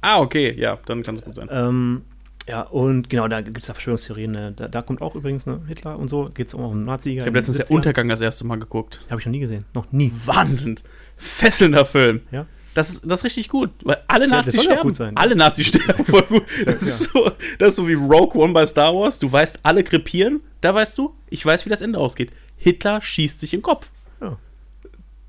[0.00, 1.48] Ah, okay, ja, dann kann es gut sein.
[1.50, 2.02] Ähm,
[2.48, 4.30] ja, und genau, da gibt es ja Verschwörungstheorien.
[4.30, 4.52] Ne?
[4.54, 7.14] Da, da kommt auch übrigens ne, Hitler und so, geht es auch um Nazi.
[7.18, 9.00] Ich habe letztens der Untergang das erste Mal geguckt.
[9.10, 9.64] Habe ich noch nie gesehen.
[9.74, 10.12] Noch nie.
[10.24, 10.78] Wahnsinn.
[11.16, 12.20] Fesselnder Film.
[12.30, 12.46] Ja.
[12.76, 14.82] Das ist, das ist richtig gut, weil alle Nazis ja sterben.
[14.82, 15.16] gut sein.
[15.16, 16.42] Alle Nazis sterben voll gut.
[16.64, 19.18] Das ist, so, das ist so wie Rogue One bei Star Wars.
[19.18, 20.40] Du weißt, alle krepieren.
[20.60, 22.30] Da weißt du, ich weiß, wie das Ende ausgeht.
[22.56, 23.88] Hitler schießt sich im Kopf.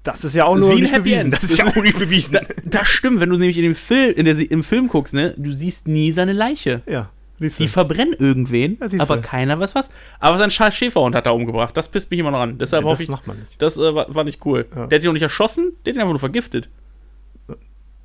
[0.04, 1.32] Das ist ja auch Das nur nicht bewiesen.
[1.32, 2.34] Das ist ja auch nicht bewiesen.
[2.38, 2.41] Da,
[2.80, 5.52] das stimmt, wenn du nämlich in dem Film, in der, im Film guckst, ne, du
[5.52, 6.82] siehst nie seine Leiche.
[6.88, 9.89] Ja, siehst Die verbrennen irgendwen, Ja, aber keiner weiß was.
[10.20, 11.76] Aber sein scheiß Schäferhund hat er umgebracht.
[11.76, 12.58] Das pisst mich immer noch an.
[12.58, 13.62] Deshalb Ja, hoffe das ich, macht man nicht.
[13.62, 14.66] das äh, war, war nicht cool.
[14.74, 14.88] Ja.
[14.88, 16.70] Der hat sich auch nicht erschossen, der hat ihn einfach nur vergiftet.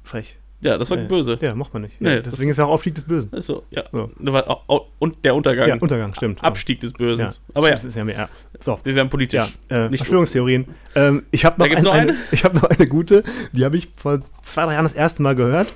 [0.05, 0.37] Frech.
[0.63, 1.37] Ja, das war Ja, böse.
[1.41, 2.01] Ja, macht man nicht.
[2.01, 3.33] Nee, Ja, deswegen ist ja auch Aufstieg des Bösen.
[3.33, 3.83] Ist so, ja.
[3.93, 5.69] Au- und der Untergang.
[5.69, 6.43] Ja, Untergang, stimmt.
[6.43, 7.23] Abstieg des Bösen.
[7.23, 7.29] Ja.
[7.55, 8.29] Aber ja, Das ist ja mehr.
[8.61, 8.79] So.
[8.85, 9.41] wir werden politisch.
[9.69, 10.67] Ja, äh, Nicht Verschwörungstheorien.
[10.95, 12.17] Ähm, ich habe noch, ein, noch eine, eine?
[12.31, 15.35] ich hab noch eine gute, die habe ich vor zwei, drei Jahren das erste Mal
[15.35, 15.67] gehört.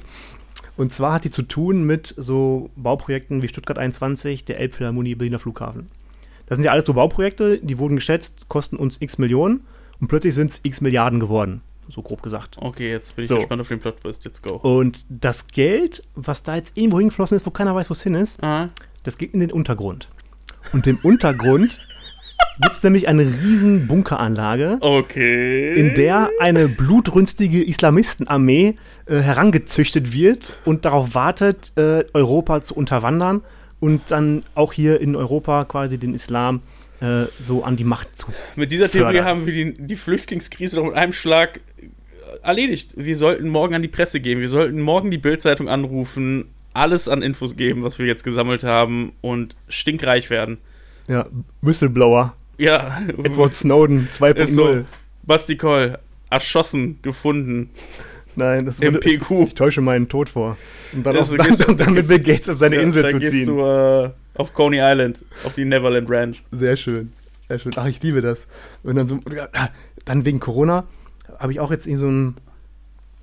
[0.76, 5.40] Und zwar hat die zu tun mit so Bauprojekten wie Stuttgart 21, der Elbphilharmonie, Berliner
[5.40, 5.88] Flughafen.
[6.46, 9.64] Das sind ja alles so Bauprojekte, die wurden geschätzt, kosten uns x Millionen
[10.00, 11.62] und plötzlich sind es x Milliarden geworden.
[11.88, 12.56] So grob gesagt.
[12.60, 13.36] Okay, jetzt bin ich So.
[13.36, 14.24] gespannt auf den Plot-Twist.
[14.24, 14.56] Let's go.
[14.56, 18.14] Und das Geld, was da jetzt irgendwo hingeflossen ist, wo keiner weiß, wo es hin
[18.14, 18.70] ist, Aha.
[19.04, 20.08] das geht in den Untergrund.
[20.72, 21.78] Und im Untergrund
[22.60, 25.74] gibt es nämlich eine riesen Bunkeranlage, Okay.
[25.74, 28.74] in der eine blutrünstige Islamistenarmee
[29.06, 33.42] äh, herangezüchtet wird und darauf wartet, äh, Europa zu unterwandern
[33.78, 36.60] und dann auch hier in Europa quasi den Islam äh,
[37.44, 38.26] so an die Macht zu.
[38.56, 39.24] Mit dieser Theorie fördern.
[39.26, 41.86] haben wir die, die Flüchtlingskrise doch mit einem Schlag äh,
[42.46, 42.92] erledigt.
[42.96, 44.40] Wir sollten morgen an die Presse gehen.
[44.40, 49.12] Wir sollten morgen die Bildzeitung anrufen, alles an Infos geben, was wir jetzt gesammelt haben
[49.20, 50.58] und stinkreich werden.
[51.08, 51.26] Ja,
[51.62, 54.34] Whistleblower, Ja, Edward Snowden 2.0.
[54.36, 54.84] Ist so.
[55.22, 55.98] Basti Koll,
[56.30, 57.70] erschossen, gefunden.
[58.34, 59.30] Nein, das Im wurde, ich, PQ.
[59.46, 60.56] ich täusche meinen Tod vor.
[60.92, 63.08] Um dann, auf, so gehst du- dann, dann mit Bill Gates auf seine Ja, Insel
[63.08, 63.46] zu gehst ziehen.
[63.46, 66.42] du äh, auf Coney Island, auf die Neverland Ranch.
[66.52, 67.12] Sehr schön.
[67.48, 67.72] Sehr schön.
[67.76, 68.46] Ach, ich liebe das.
[68.82, 69.20] Und dann, so,
[70.04, 70.84] dann wegen Corona
[71.38, 72.34] habe ich auch jetzt in so einem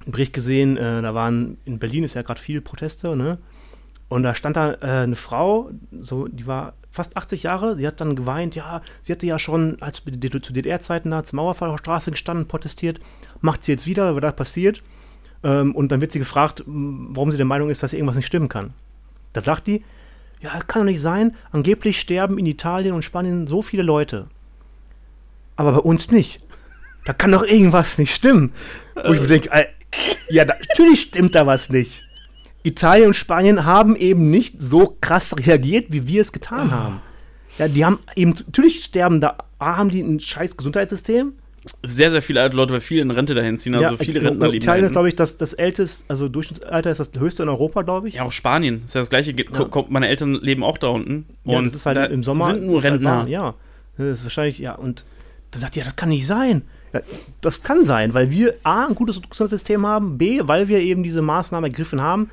[0.06, 3.38] Bericht gesehen, äh, da waren in Berlin ist ja gerade viel Proteste, ne?
[4.10, 8.00] Und da stand da äh, eine Frau, so, die war fast 80 Jahre, die hat
[8.00, 11.84] dann geweint, ja, sie hatte ja schon, als zu DDR-Zeiten da zum Mauerfall auf der
[11.84, 13.00] Straße gestanden, protestiert,
[13.42, 14.84] macht sie jetzt wieder, weil da passiert.
[15.44, 18.50] Ähm, und dann wird sie gefragt, warum sie der Meinung ist, dass irgendwas nicht stimmen
[18.50, 18.74] kann.
[19.34, 19.84] Da sagt die,
[20.44, 21.36] Ja, kann doch nicht sein.
[21.54, 24.28] Angeblich sterben in Italien und Spanien so viele Leute.
[25.56, 26.42] Aber bei uns nicht.
[27.06, 28.52] Da kann doch irgendwas nicht stimmen.
[28.94, 29.68] Wo ich mir denke, äh,
[30.30, 32.04] ja, da, natürlich stimmt da was nicht.
[32.64, 37.02] Italien und Spanien haben eben nicht so krass reagiert, wie wir es getan haben.
[37.58, 41.34] Ja, die haben eben, natürlich sterben da, A, haben die ein scheiß Gesundheitssystem.
[41.86, 43.76] Sehr, sehr viele alte Leute, weil viele in Rente dahin ziehen.
[43.76, 47.00] Also viele ich- Rentner leben Italien ist, glaube ich, das, das älteste, also Durchschnittsalter ist
[47.00, 48.16] das höchste in Europa, glaube ich.
[48.16, 48.84] Ja, auch Spanien.
[48.86, 49.32] Ist ja das gleiche.
[49.32, 49.86] Ja.
[49.90, 51.26] Meine Eltern leben auch da unten.
[51.46, 52.48] Ja, und das ist halt da im Sommer.
[52.48, 53.10] sind nur halt Rentner.
[53.18, 53.54] warm, ja,
[53.98, 55.06] das ist wahrscheinlich, ja, und
[55.52, 56.64] da sagt ja, das kann nicht sein.
[56.94, 57.02] Ja,
[57.42, 61.22] das kann sein, weil wir A, ein gutes Gesundheitssystem haben, B, weil wir eben diese
[61.22, 62.30] Maßnahmen ergriffen haben.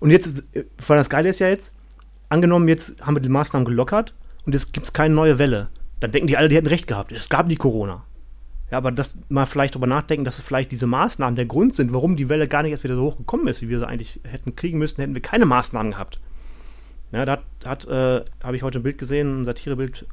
[0.00, 1.72] Und jetzt, äh, weil das Geile ist ja jetzt,
[2.28, 5.68] angenommen, jetzt haben wir die Maßnahmen gelockert und jetzt gibt es keine neue Welle.
[6.00, 7.12] Dann denken die alle, die hätten recht gehabt.
[7.12, 8.04] Es gab nie Corona.
[8.70, 12.16] Ja, aber das mal vielleicht darüber nachdenken, dass vielleicht diese Maßnahmen der Grund sind, warum
[12.16, 14.54] die Welle gar nicht erst wieder so hoch gekommen ist, wie wir sie eigentlich hätten
[14.54, 16.20] kriegen müssen, hätten wir keine Maßnahmen gehabt.
[17.12, 20.06] Ja, da hat, äh, habe ich heute ein Bild gesehen, ein Satirebild,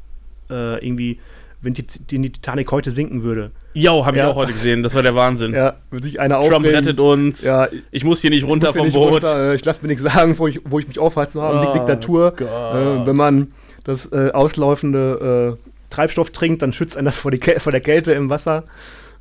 [0.50, 1.20] äh, irgendwie,
[1.62, 3.52] wenn die, die, Titanic heute sinken würde.
[3.76, 4.30] Ja, habe ich Ja.
[4.30, 4.82] auch heute gesehen.
[4.82, 5.54] Das war der Wahnsinn.
[5.54, 6.76] Ja, wird sich einer Trump aufregen.
[6.76, 7.44] rettet uns.
[7.44, 9.12] Ja, Ich muss hier nicht runter vom nicht Boot.
[9.14, 11.68] runter, äh, ich lasse mir nichts sagen, wo ich, wo ich mich aufhalten habe.
[11.70, 12.34] Oh Diktatur.
[12.42, 13.52] Äh, wenn man
[13.84, 17.82] das äh, auslaufende äh, Treibstoff trinkt, dann schützt einen das vor, die Käl vor der
[17.82, 18.66] Kälte im Wasser.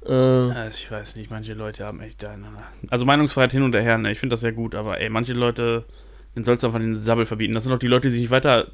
[0.04, 2.46] Äh, Also ich weiß nicht, manche Leute haben echt eine.
[2.88, 4.12] Also Meinungsfreiheit hin und her, ne?
[4.12, 5.84] Ich finde das sehr gut, aber ey, manche Leute,
[6.34, 7.54] den sollst du einfach den Sabbel verbieten.
[7.54, 8.66] Das sind auch die Leute, die sich nicht weiter.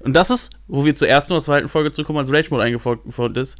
[0.00, 3.36] Und das ist, wo wir zur ersten oder zweiten Folge zurückkommen, als Rage Mode eingefolgt
[3.36, 3.58] ist.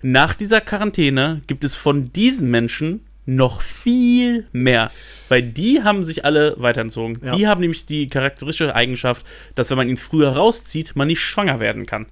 [0.00, 4.90] Nach dieser Quarantäne gibt es von diesen Menschen noch viel mehr.
[5.28, 7.18] Weil die haben sich alle weiterentzogen.
[7.22, 7.36] Ja.
[7.36, 11.60] Die haben nämlich die charakteristische Eigenschaft, dass wenn man ihn früher rauszieht, man nicht schwanger
[11.60, 12.06] werden kann.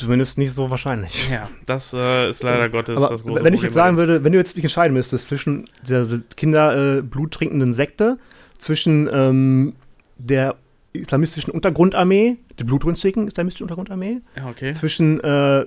[0.00, 1.28] Zumindest nicht so wahrscheinlich.
[1.30, 4.24] Ja, das äh, ist leider Gottes Aber das große wenn ich Problem jetzt sagen würde,
[4.24, 8.18] wenn du jetzt dich entscheiden müsstest zwischen der Kinderblut äh, Blut trinkenden Sekte,
[8.58, 9.74] zwischen ähm,
[10.18, 10.56] der
[10.92, 14.72] islamistischen Untergrundarmee, der blutrünstigen islamistischen Untergrundarmee, Ja, okay.
[14.74, 15.66] zwischen, äh, nehmen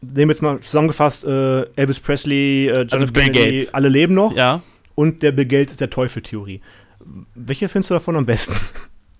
[0.00, 3.12] wir jetzt mal zusammengefasst, äh, Elvis Presley, äh, John Also.
[3.12, 3.74] Bill Kennedy, Gates.
[3.74, 4.62] alle leben noch Ja.
[4.94, 6.60] und der Bill Gates ist der Teufel-Theorie.
[7.34, 8.54] Welche findest du davon am besten?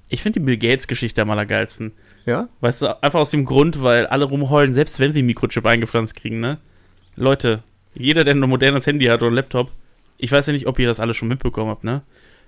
[0.09, 1.93] Ich finde die Bill Gates-Geschichte am allergeilsten.
[2.27, 2.49] ja?
[2.61, 6.15] Weißt du, einfach aus dem Grund, weil alle rumheulen, selbst wenn wir einen Mikrochip eingepflanzt
[6.17, 6.59] kriegen, ne?
[7.17, 7.63] Leute,
[7.95, 9.71] jeder, der ein modernes Handy hat oder einen Laptop,
[10.19, 12.03] ich weiß ja nicht, ob ihr das alle schon mitbekommen habt, ne?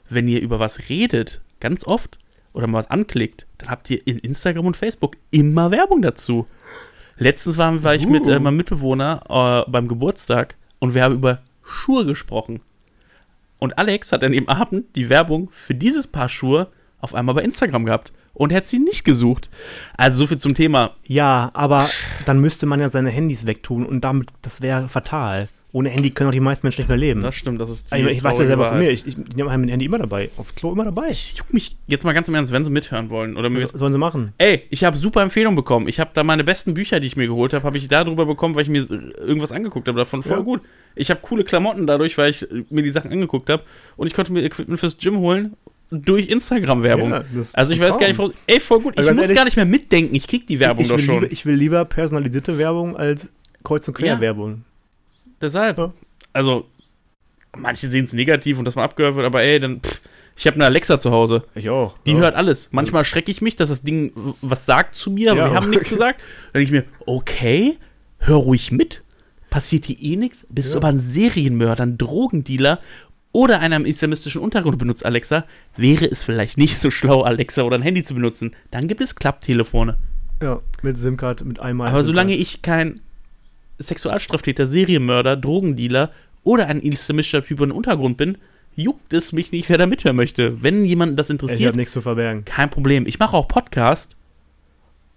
[0.08, 2.18] Wenn ihr über was redet, ganz oft,
[2.52, 6.46] oder mal was anklickt, dann habt ihr in Instagram und Facebook immer Werbung dazu.
[7.18, 8.40] Letztens war, war ich mit äh, Uh.
[8.40, 12.60] meinem Mitbewohner äh, beim Geburtstag und wir haben über Schuhe gesprochen.
[13.58, 16.68] Und Alex hat an dem Abend die Werbung für dieses Paar Schuhe
[17.00, 18.12] auf einmal bei Instagram gehabt.
[18.34, 19.48] Und hat sie nicht gesucht.
[19.96, 20.90] Also so viel zum Thema.
[21.06, 21.88] Ja, aber
[22.26, 25.48] dann müsste man ja seine Handys wegtun und damit, das wäre fatal.
[25.72, 27.20] Ohne Handy können auch die meisten Menschen nicht mehr leben.
[27.22, 29.50] Das stimmt, das ist die Also ich weiß ja selber von mir, ich, ich nehme
[29.50, 31.08] mein Handy immer dabei, aufs Klo immer dabei.
[31.10, 33.36] Ich juck mich jetzt mal ganz im Ernst, wenn sie mithören wollen.
[33.36, 34.32] Oder Was sollen sie machen?
[34.38, 35.88] Ey, ich habe super Empfehlungen bekommen.
[35.88, 38.54] Ich habe da meine besten Bücher, die ich mir geholt habe, habe ich darüber bekommen,
[38.54, 38.86] weil ich mir
[39.18, 40.22] irgendwas angeguckt habe davon.
[40.22, 40.42] Voll Ja.
[40.42, 40.62] gut.
[40.94, 43.62] Ich habe coole Klamotten dadurch, weil ich mir die Sachen angeguckt habe.
[43.96, 45.56] Und ich konnte mir Equipment fürs Gym holen
[45.90, 47.10] durch Instagram-Werbung.
[47.10, 48.30] Ja, also ich weiß gar nicht, Traum.
[48.30, 48.40] warum.
[48.46, 48.94] Ey, voll gut.
[48.94, 50.14] Ich Also muss ehrlich, gar nicht mehr mitdenken.
[50.14, 51.20] Ich krieg die Werbung doch schon.
[51.20, 53.32] lieber, ich will lieber personalisierte Werbung als
[53.62, 54.14] Kreuz- und Ja.
[54.14, 54.64] Quer-Werbung.
[55.40, 55.78] Deshalb.
[55.78, 55.92] Ja.
[56.32, 56.66] Also,
[57.56, 60.00] manche sehen es negativ und dass man abgehört wird, aber ey, dann, pff,
[60.36, 61.44] ich habe eine Alexa zu Hause.
[61.54, 61.96] Ich auch.
[62.04, 62.18] Die ja.
[62.18, 62.68] hört alles.
[62.72, 64.12] Manchmal schrecke ich mich, dass das Ding
[64.42, 65.50] was sagt zu mir, aber Ja.
[65.50, 66.20] wir haben nichts gesagt.
[66.52, 67.78] Dann denke ich mir, okay,
[68.18, 69.02] hör ruhig mit.
[69.48, 70.44] Passiert hier eh nichts?
[70.50, 70.76] Bist du Ja.
[70.78, 72.80] aber ein Serienmörder, ein Drogendealer
[73.36, 75.44] oder einer im islamistischen Untergrund benutzt Alexa,
[75.76, 78.56] wäre es vielleicht nicht so schlau, Alexa oder ein Handy zu benutzen.
[78.70, 79.98] Dann gibt es Klapptelefone.
[80.42, 81.90] Ja, mit SIM-Card, mit einmal.
[81.90, 83.00] Aber solange ich kein
[83.78, 86.12] Sexualstraftäter, Serienmörder, Drogendealer
[86.44, 88.38] oder ein islamistischer Typ im Untergrund bin,
[88.74, 90.62] juckt es mich nicht, wer da mithören möchte.
[90.62, 92.46] Wenn jemanden das Ich interessiert, habe nichts zu verbergen.
[92.46, 93.06] kein Problem.
[93.06, 94.16] Ich mache auch Podcast.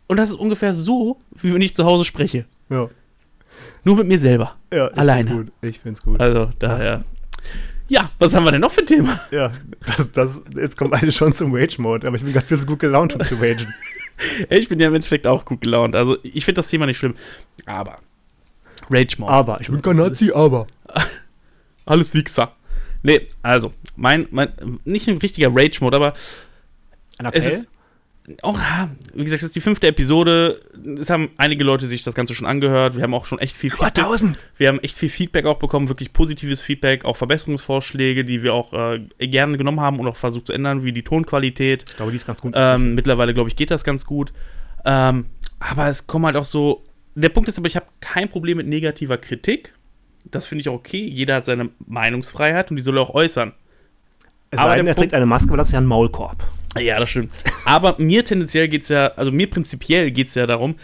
[0.07, 2.43] Und das ist ungefähr so, wie wenn ich zu Hause spreche.
[2.69, 2.89] Ja.
[3.85, 4.57] Nur mit mir selber.
[4.73, 5.29] ja ich Alleine.
[5.29, 5.53] Find's gut.
[5.61, 6.19] Ich find's gut.
[6.19, 6.85] Also, daher.
[6.85, 7.03] Ja,
[8.19, 9.19] was haben wir denn noch für ein Thema?
[9.31, 9.51] Ja,
[9.97, 12.79] das, das, jetzt kommt eine schon zum Rage-Mode, aber ich bin gerade viel zu gut
[12.79, 13.73] gelaunt, um zu ragen.
[14.49, 15.95] Ich bin ja im Endeffekt auch gut gelaunt.
[15.95, 17.15] Also, ich finde das Thema nicht schlimm.
[17.65, 17.99] Aber.
[18.89, 19.31] Rage Mode.
[19.31, 20.67] Aber, ich bin kein Nazi, aber.
[21.85, 22.53] Alles Wichser.
[23.01, 24.51] Nee, also, mein, mein,
[24.83, 26.13] nicht ein richtiger Rage Mode, aber
[27.17, 27.59] Ein es Appell?
[27.59, 27.67] ist.
[28.43, 28.59] Auch,
[29.13, 30.61] wie gesagt, es ist die fünfte Episode.
[30.99, 32.95] Es haben einige Leute sich das Ganze schon angehört.
[32.95, 34.37] Wir haben auch schon echt viel Über 1000!
[34.57, 38.73] Wir haben echt viel Feedback auch bekommen, wirklich positives Feedback, auch Verbesserungsvorschläge, die wir auch
[38.73, 41.85] äh, gerne genommen haben und auch versucht zu ändern, wie die Tonqualität.
[41.89, 42.53] Ich glaube, die ist ganz gut.
[42.55, 44.31] Ähm, mittlerweile, glaube ich, geht das ganz gut.
[44.85, 45.25] Ähm,
[45.59, 46.83] aber es kommen halt auch so.
[47.15, 49.73] Der Punkt ist aber, ich habe kein Problem mit negativer Kritik.
[50.29, 51.03] Das finde ich auch okay.
[51.03, 53.53] Jeder hat seine Meinungsfreiheit und die soll er auch äußern.
[54.51, 56.43] es aber sei denn, er Punkt- trägt eine Maske, weil das ist ja ein Maulkorb.
[56.77, 57.31] Ja, das stimmt.
[57.65, 60.75] Aber mir tendenziell geht es ja, also mir prinzipiell geht es ja darum,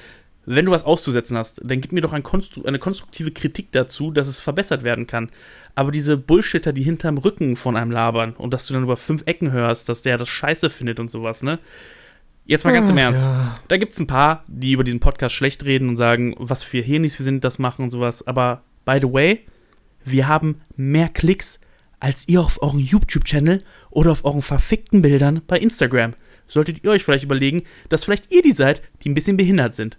[0.45, 4.11] wenn du was auszusetzen hast, dann gib mir doch ein konstru eine konstruktive Kritik dazu,
[4.11, 5.29] dass es verbessert werden kann.
[5.73, 9.23] Aber diese Bullshitter, die hinterm Rücken von einem labern und dass du dann über fünf
[9.25, 11.59] Ecken hörst, dass der das scheiße findet und sowas, ne?
[12.47, 13.25] Jetzt mal ganz im Ach, Ernst.
[13.25, 13.55] ja.
[13.67, 16.79] Da gibt es ein paar, die über diesen Podcast schlecht reden und sagen, was für
[16.79, 18.25] Hirnis wir sind, das machen und sowas.
[18.27, 19.39] Aber by the way,
[20.03, 21.59] wir haben mehr Klicks
[21.99, 26.13] als ihr auf euren YouTube-Channel oder auf euren verfickten Bildern bei Instagram.
[26.47, 29.97] Solltet ihr euch vielleicht überlegen, dass vielleicht ihr die seid, die ein bisschen behindert sind.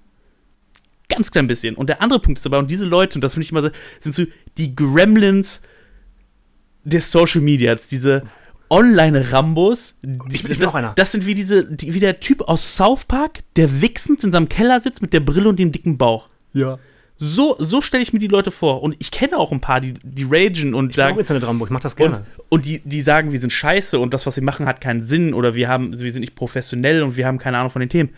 [1.08, 1.74] Ganz klein bisschen.
[1.76, 3.70] Und der andere Punkt ist dabei, und diese Leute, und das finde ich immer so,
[4.00, 4.24] sind so
[4.58, 5.62] die Gremlins
[6.84, 8.22] des Social Medias, diese
[8.70, 9.94] Online-Rambos.
[10.30, 10.92] Ich bin das, einer.
[10.96, 14.48] das sind wie diese, die, wie der Typ aus South Park, der wichsend in seinem
[14.48, 16.28] Keller sitzt mit der Brille und dem dicken Bauch.
[16.52, 16.78] Ja.
[17.18, 18.82] So, so stelle ich mir die Leute vor.
[18.82, 21.70] Und ich kenne auch ein paar, die, die ragen und Ich sagen, Internet Rambo, ich
[21.70, 22.26] mach das und, gerne.
[22.50, 25.32] und die, die sagen, wir sind scheiße und das, was wir machen, hat keinen Sinn
[25.32, 28.10] oder wir, haben, wir sind nicht professionell und wir haben keine Ahnung von den Themen.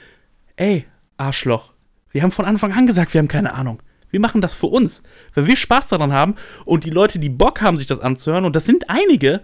[0.57, 0.85] Ey,
[1.17, 1.73] Arschloch.
[2.11, 3.81] Wir haben von Anfang an gesagt, wir haben keine Ahnung.
[4.11, 5.03] Wir machen das für uns,
[5.35, 6.35] weil wir Spaß daran haben
[6.65, 9.43] und die Leute, die Bock haben, sich das anzuhören, und das sind einige,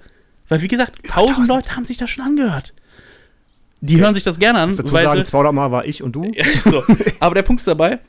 [0.49, 2.73] weil wie gesagt, tausend Leute haben sich das schon angehört.
[3.83, 6.13] Die hören sich das gerne an, Dazu weil sagen, sie, 200 Mal war ich und
[6.13, 6.33] du.
[6.61, 6.83] so.
[7.21, 8.01] Aber der Punkt ist dabei,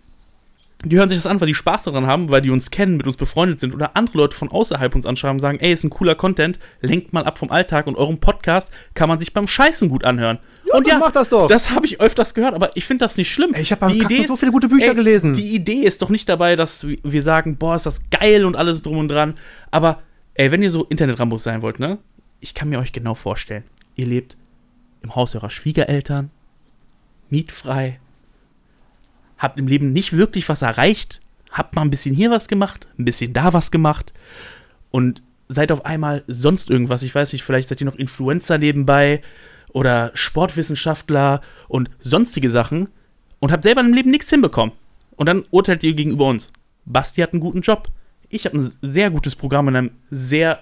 [0.83, 3.07] die hören sich das an, weil die Spaß daran haben, weil die uns kennen, mit
[3.07, 5.89] uns befreundet sind oder andere Leute von außerhalb uns anschreiben und sagen, ey, ist ein
[5.89, 9.89] cooler Content, lenkt mal ab vom Alltag und eurem Podcast kann man sich beim Scheißen
[9.89, 10.37] gut anhören.
[10.73, 11.47] und dann mach das doch.
[11.47, 13.53] Das habe ich öfters gehört, aber ich finde das nicht schlimm.
[13.53, 15.33] Ey, ich hab beim Die Carsten Idee ist- so viele gute Bücher gelesen.
[15.33, 18.81] Die Idee ist doch nicht dabei, dass wir sagen, boah, ist das geil und alles
[18.83, 19.35] drum und dran.
[19.71, 20.01] Aber,
[20.35, 21.97] ey, wenn ihr so Internet-Rambos sein wollt, ne?
[22.41, 23.63] Ich kann mir euch genau vorstellen.
[23.95, 24.35] Ihr lebt
[25.01, 26.29] im Haus eurer Schwiegereltern,
[27.29, 27.99] mietfrei,
[29.37, 31.21] habt im Leben nicht wirklich was erreicht,
[31.51, 34.13] habt mal ein bisschen hier was gemacht, ein bisschen da was gemacht
[34.91, 37.03] und seid auf einmal sonst irgendwas.
[37.03, 39.21] Ich weiß nicht, vielleicht seid ihr noch Influencer nebenbei
[39.69, 42.89] oder Sportwissenschaftler und sonstige Sachen
[43.39, 44.73] und habt selber im Leben nichts hinbekommen.
[45.15, 46.51] Und dann urteilt ihr gegenüber uns.
[46.85, 47.89] Basti hat einen guten Job.
[48.29, 50.59] Ich habe ein sehr gutes Programm in einem sehr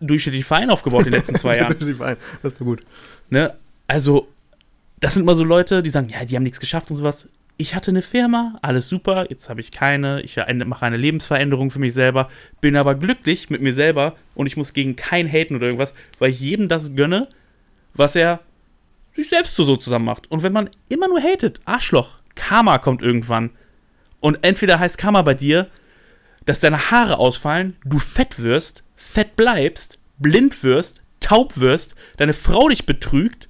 [0.00, 1.76] durchschnittlichen Verein aufgebaut in den letzten zwei Jahren.
[1.78, 1.98] Das
[2.42, 2.80] war gut.
[3.30, 3.54] Ne?
[3.86, 4.28] Also,
[5.00, 7.28] das sind immer so Leute, die sagen, ja, die haben nichts geschafft und sowas.
[7.62, 11.70] Ich hatte eine Firma, alles super, jetzt habe ich keine, ich eine- mache eine Lebensveränderung
[11.70, 12.28] für mich selber,
[12.60, 16.32] bin aber glücklich mit mir selber und ich muss gegen keinen haten oder irgendwas, weil
[16.32, 17.28] ich jedem das gönne,
[17.94, 18.40] was er
[19.14, 20.28] sich selbst so zusammen macht.
[20.28, 23.50] Und wenn man immer nur hatet, Arschloch, Karma kommt irgendwann.
[24.18, 25.68] Und entweder heißt Karma bei dir,
[26.44, 32.68] dass deine Haare ausfallen, du fett wirst, fett bleibst, blind wirst, taub wirst, deine Frau
[32.70, 33.48] dich betrügt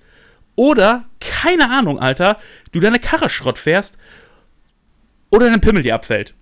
[0.55, 2.37] oder, keine Ahnung, Alter,
[2.73, 3.99] du deine Karre Schrott fährst
[5.31, 6.35] oder dein Pimmel dir abfällt.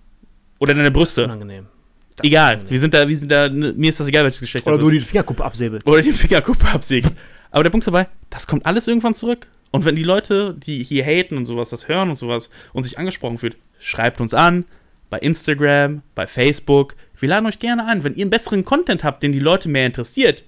[0.59, 1.25] Oder deine Brüste.
[1.25, 1.67] Unangenehm.
[2.15, 4.77] Das Egal, wir sind da, wir sind da, mir ist das egal, welches Geschlecht Oder
[4.77, 5.87] das du die Fingerkuppe absäbelst.
[5.87, 7.15] Oder die Fingerkuppe absägst.
[7.51, 9.47] Aber der Punkt ist dabei, das kommt alles irgendwann zurück.
[9.71, 12.99] Und wenn die Leute, die hier haten und sowas, das hören und sowas und sich
[12.99, 14.65] angesprochen fühlt, schreibt uns an
[15.09, 16.95] bei Instagram, bei Facebook.
[17.19, 18.03] Wir laden euch gerne ein.
[18.03, 20.43] Wenn ihr einen besseren Content habt, den die Leute mehr interessiert,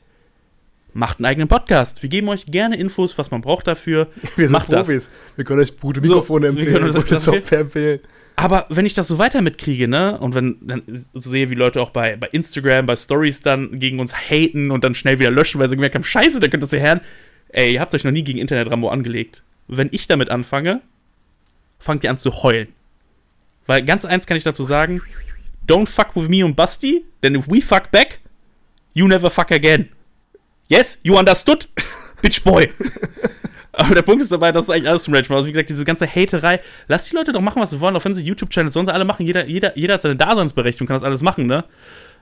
[0.93, 2.01] macht einen eigenen Podcast.
[2.01, 4.07] Wir geben euch gerne Infos, was man braucht dafür.
[4.35, 4.87] Wir sind macht das.
[4.87, 5.09] Profis.
[5.35, 7.21] Wir können euch gute So, Mikrofone wir empfehlen, gute das empfehlen.
[7.21, 7.99] Software empfehlen.
[8.35, 10.81] Aber wenn ich das so weiter mitkriege, ne, und wenn dann
[11.13, 14.83] so sehe, wie Leute auch bei, bei Instagram, bei Stories dann gegen uns haten und
[14.83, 17.01] dann schnell wieder löschen, weil sie gemerkt haben, scheiße, da könnt ihr das hören.
[17.49, 19.43] Ey, ihr habt euch noch nie gegen Internet-Rambo angelegt.
[19.67, 20.81] Wenn ich damit anfange,
[21.77, 22.69] fangt ihr an zu heulen.
[23.67, 25.01] Weil ganz eins kann ich dazu sagen,
[25.67, 28.19] don't fuck with me und Basti, denn if we fuck back,
[28.93, 29.89] you never fuck again.
[30.67, 31.67] Yes, you understood?
[32.21, 32.69] Bitch boy.
[33.73, 35.33] Aber der Punkt ist dabei, das ist eigentlich alles zum Rage.
[35.33, 38.05] Also wie gesagt, diese ganze Haterei, lasst die Leute doch machen, was sie wollen, auch
[38.05, 39.25] wenn sie YouTube-Channels sollen sie alle machen.
[39.25, 41.63] Jeder, jeder, jeder hat seine Daseinsberechtigung, kann das alles machen, ne?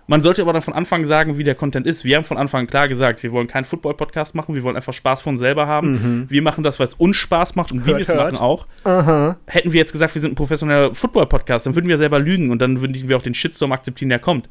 [0.08, 2.04] Man sollte aber dann von Anfang sagen, wie der Content ist.
[2.04, 4.94] Wir haben von Anfang an klar gesagt, wir wollen keinen Football-Podcast machen, wir wollen einfach
[4.94, 6.26] Spaß von uns selber haben.
[6.30, 8.66] Wir machen das, was uns Spaß macht und wie Hört, wir es machen auch.
[8.84, 9.38] Aha.
[9.46, 12.60] Hätten wir jetzt gesagt, wir sind ein professioneller Football-Podcast, dann würden wir selber lügen und
[12.60, 14.50] dann würden wir auch den Shitstorm akzeptieren, der kommt.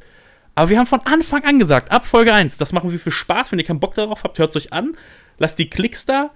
[0.55, 3.51] Aber wir haben von Anfang an gesagt, ab Folge 1, das machen wir für Spaß.
[3.51, 4.97] Wenn ihr keinen Bock darauf habt, hört es euch an.
[5.37, 6.31] Lasst die Klicks da,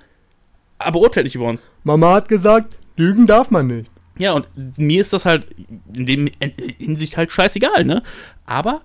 [0.77, 1.69] aber urteilt nicht über uns.
[1.83, 3.91] Mama hat gesagt, lügen darf man nicht.
[4.17, 4.47] Ja, und
[4.77, 5.47] mir ist das halt
[5.93, 8.01] in dem in Hinsicht halt scheißegal, ne?
[8.45, 8.81] Aber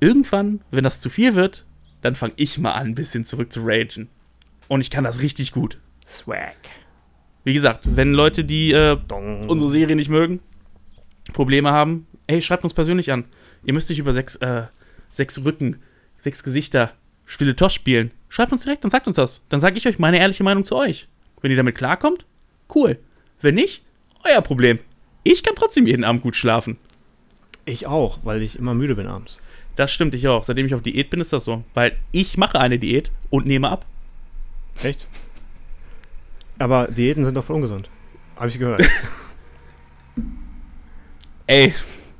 [0.00, 1.64] irgendwann, wenn das zu viel wird,
[2.02, 4.08] dann fange ich mal an, ein bisschen zurück zu ragen.
[4.68, 5.78] Und ich kann das richtig gut.
[6.06, 6.56] Swag.
[7.44, 8.96] Wie gesagt, wenn Leute, die äh,
[9.48, 10.40] unsere Serie nicht mögen,
[11.32, 13.24] Probleme haben, ey, schreibt uns persönlich an.
[13.64, 14.64] Ihr müsst nicht über sechs, äh,
[15.10, 15.80] sechs Rücken,
[16.18, 16.92] sechs Gesichter
[17.26, 18.10] Spiele Toss spielen.
[18.28, 19.44] Schreibt uns direkt und sagt uns das.
[19.48, 21.08] Dann sage ich euch meine ehrliche Meinung zu euch.
[21.40, 22.24] Wenn ihr damit klarkommt,
[22.74, 22.98] cool.
[23.40, 23.82] Wenn nicht,
[24.24, 24.78] euer Problem.
[25.22, 26.76] Ich kann trotzdem jeden Abend gut schlafen.
[27.64, 29.38] Ich auch, weil ich immer müde bin abends.
[29.76, 30.44] Das stimmt ich auch.
[30.44, 31.64] Seitdem ich auf Diät bin, ist das so.
[31.74, 33.86] Weil ich mache eine Diät und nehme ab.
[34.82, 35.06] Echt?
[36.58, 37.88] Aber Diäten sind doch voll ungesund.
[38.36, 38.82] Habe ich gehört.
[41.46, 41.74] Ey,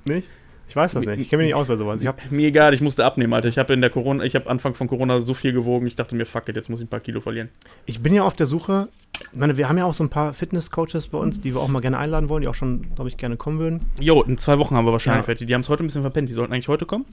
[0.04, 0.28] nicht?
[0.72, 1.20] Ich weiß das nicht.
[1.20, 2.00] Ich kenne mich nicht aus bei sowas.
[2.00, 3.46] Ich hab, mir egal, ich musste abnehmen, Alter.
[3.46, 6.16] Ich habe in der Corona, ich habe Anfang von Corona so viel gewogen, ich dachte
[6.16, 7.50] mir, fuck it, jetzt muss ich ein paar Kilo verlieren.
[7.84, 8.88] ich bin ja auf der Suche.
[9.20, 11.68] Ich meine, wir haben ja auch so ein paar Fitness-Coaches bei uns, die wir auch
[11.68, 13.80] mal gerne einladen wollen, die auch schon, glaube ich, gerne kommen würden.
[14.00, 15.28] Jo, in zwei Wochen haben wir wahrscheinlich Ja.
[15.28, 15.44] welche.
[15.44, 16.30] Die haben es heute ein bisschen verpennt.
[16.30, 17.04] Die sollten eigentlich heute kommen.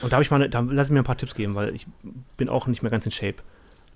[0.00, 1.86] Und da habe ich mal, da lass ich mir ein paar Tipps geben, weil ich
[2.38, 3.42] bin auch nicht mehr ganz in Shape.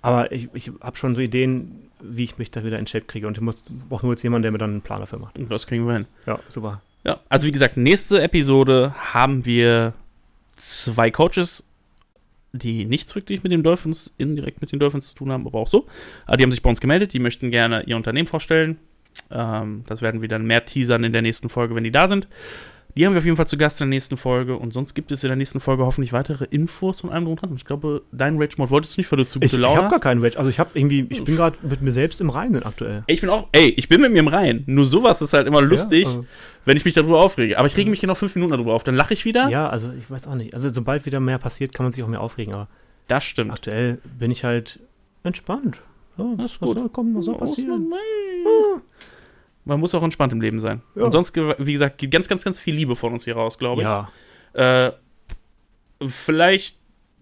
[0.03, 3.25] Aber ich, ich habe schon so Ideen, wie ich mich da wieder in Shape kriege.
[3.25, 5.39] Und ich muss brauche nur jetzt jemanden, der mir dann einen Plan dafür macht.
[5.49, 6.05] Das kriegen wir hin.
[6.27, 6.81] Ja, super.
[7.05, 9.93] Ja, also wie gesagt, nächste Episode haben wir
[10.57, 11.63] zwei Coaches,
[12.51, 15.67] die nichts wirklich mit den Dolphins, indirekt mit den Dolphins zu tun haben, aber auch
[15.67, 15.85] so.
[16.25, 18.77] Aber die haben sich bei uns gemeldet, die möchten gerne ihr Unternehmen vorstellen.
[19.29, 22.27] Ähm, das werden wir dann mehr teasern in der nächsten Folge, wenn die da sind.
[22.97, 25.11] Die haben wir auf jeden Fall zu Gast in der nächsten Folge und sonst gibt
[25.11, 27.51] es in der nächsten Folge hoffentlich weitere Infos von allem drum dran.
[27.57, 29.77] Ich glaube, dein Rage Mode wolltest du nicht, weil du zu Ich, gute ich Laune
[29.81, 30.37] habe gar keinen Rage.
[30.37, 33.03] Also ich habe irgendwie, ich bin gerade mit mir selbst im Reinen aktuell.
[33.07, 34.63] Ich bin auch, ey, ich bin mit mir im Rein.
[34.65, 36.23] Nur sowas ist halt immer lustig, Ja, äh,
[36.63, 37.57] wenn ich mich darüber aufrege.
[37.59, 39.49] Aber ich rege mich genau fünf Minuten darüber auf, dann lache ich wieder.
[39.49, 40.53] ja, also ich weiß auch nicht.
[40.53, 42.53] Also sobald wieder mehr passiert, kann man sich auch mehr aufregen.
[42.53, 42.69] Aber
[43.09, 43.51] Das stimmt.
[43.51, 44.79] aktuell bin ich halt
[45.23, 45.81] entspannt.
[46.17, 46.77] Ja, Das ist was gut.
[46.77, 47.89] soll kommen, was soll passieren?
[47.89, 47.99] Man,
[49.65, 50.81] man muss auch entspannt im Leben sein.
[50.95, 51.03] Ja.
[51.03, 53.81] Und sonst, wie gesagt, geht ganz, ganz, ganz viel Liebe von uns hier raus, glaube
[53.81, 53.87] ich.
[53.87, 54.09] Ja,
[54.53, 54.91] Äh,
[56.07, 56.77] vielleicht,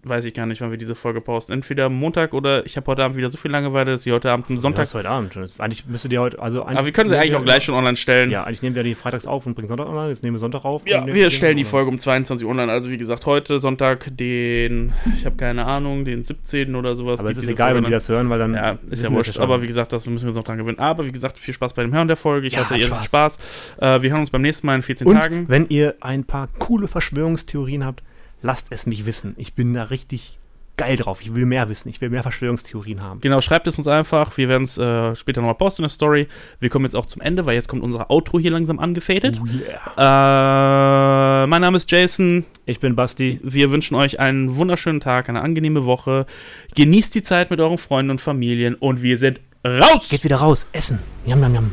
[0.08, 1.52] weiß ich gar nicht, wann wir diese Folge posten.
[1.52, 4.46] Entweder Montag oder ich habe heute Abend wieder so viel Langeweile, dass ich heute Abend
[4.50, 4.86] am Sonntag.
[4.86, 5.10] Sonntag.
[5.10, 5.52] heute Abend.
[5.58, 8.30] Eigentlich müsste die heute, also Aber wir können sie eigentlich auch gleich schon online stellen.
[8.30, 10.10] Ja, eigentlich nehmen wir die freitags auf und bringen Sonntag online.
[10.10, 10.86] Jetzt nehmen wir Sonntag auf.
[10.86, 11.64] Ja, wir stellen die.
[11.64, 12.70] Folge um 22 Uhr online.
[12.70, 16.74] Also wie gesagt, heute Sonntag den, ich habe keine Ahnung, den 17.
[16.74, 17.20] oder sowas.
[17.20, 18.54] Aber es ist egal, Folge wenn die das hören, weil dann.
[18.54, 19.38] Ja, ist ja wurscht.
[19.38, 20.78] Aber wie gesagt, das müssen wir uns noch dran gewöhnen.
[20.78, 22.46] Aber wie gesagt, viel Spaß bei dem Hören der Folge.
[22.46, 23.34] Ich Ja, hoffe, hat ihr hattet Spaß.
[23.34, 23.98] Spaß.
[23.98, 25.44] Äh, wir hören uns beim nächsten Mal in 14 Und Tagen.
[25.48, 28.02] wenn ihr ein paar coole Verschwörungstheorien habt,
[28.44, 29.34] lasst es mich wissen.
[29.38, 30.38] Ich bin da richtig
[30.76, 31.22] geil drauf.
[31.22, 31.88] Ich will mehr wissen.
[31.88, 33.20] Ich will mehr Verschwörungstheorien haben.
[33.20, 34.36] Genau, schreibt es uns einfach.
[34.36, 36.28] Wir werden es äh, später nochmal posten in der Story.
[36.60, 39.40] Wir kommen jetzt auch zum Ende, weil jetzt kommt unser Outro hier langsam angefadet.
[39.42, 41.44] Oh yeah.
[41.44, 42.44] Äh, mein Name ist Jason.
[42.66, 43.40] Ich bin Basti.
[43.42, 46.26] Wir wünschen euch einen wunderschönen Tag, eine angenehme Woche.
[46.74, 50.08] Genießt die Zeit mit euren Freunden und Familien und wir sind raus!
[50.10, 50.68] Geht wieder raus.
[50.72, 50.98] Essen.
[51.24, 51.70] Yam, yam, yam.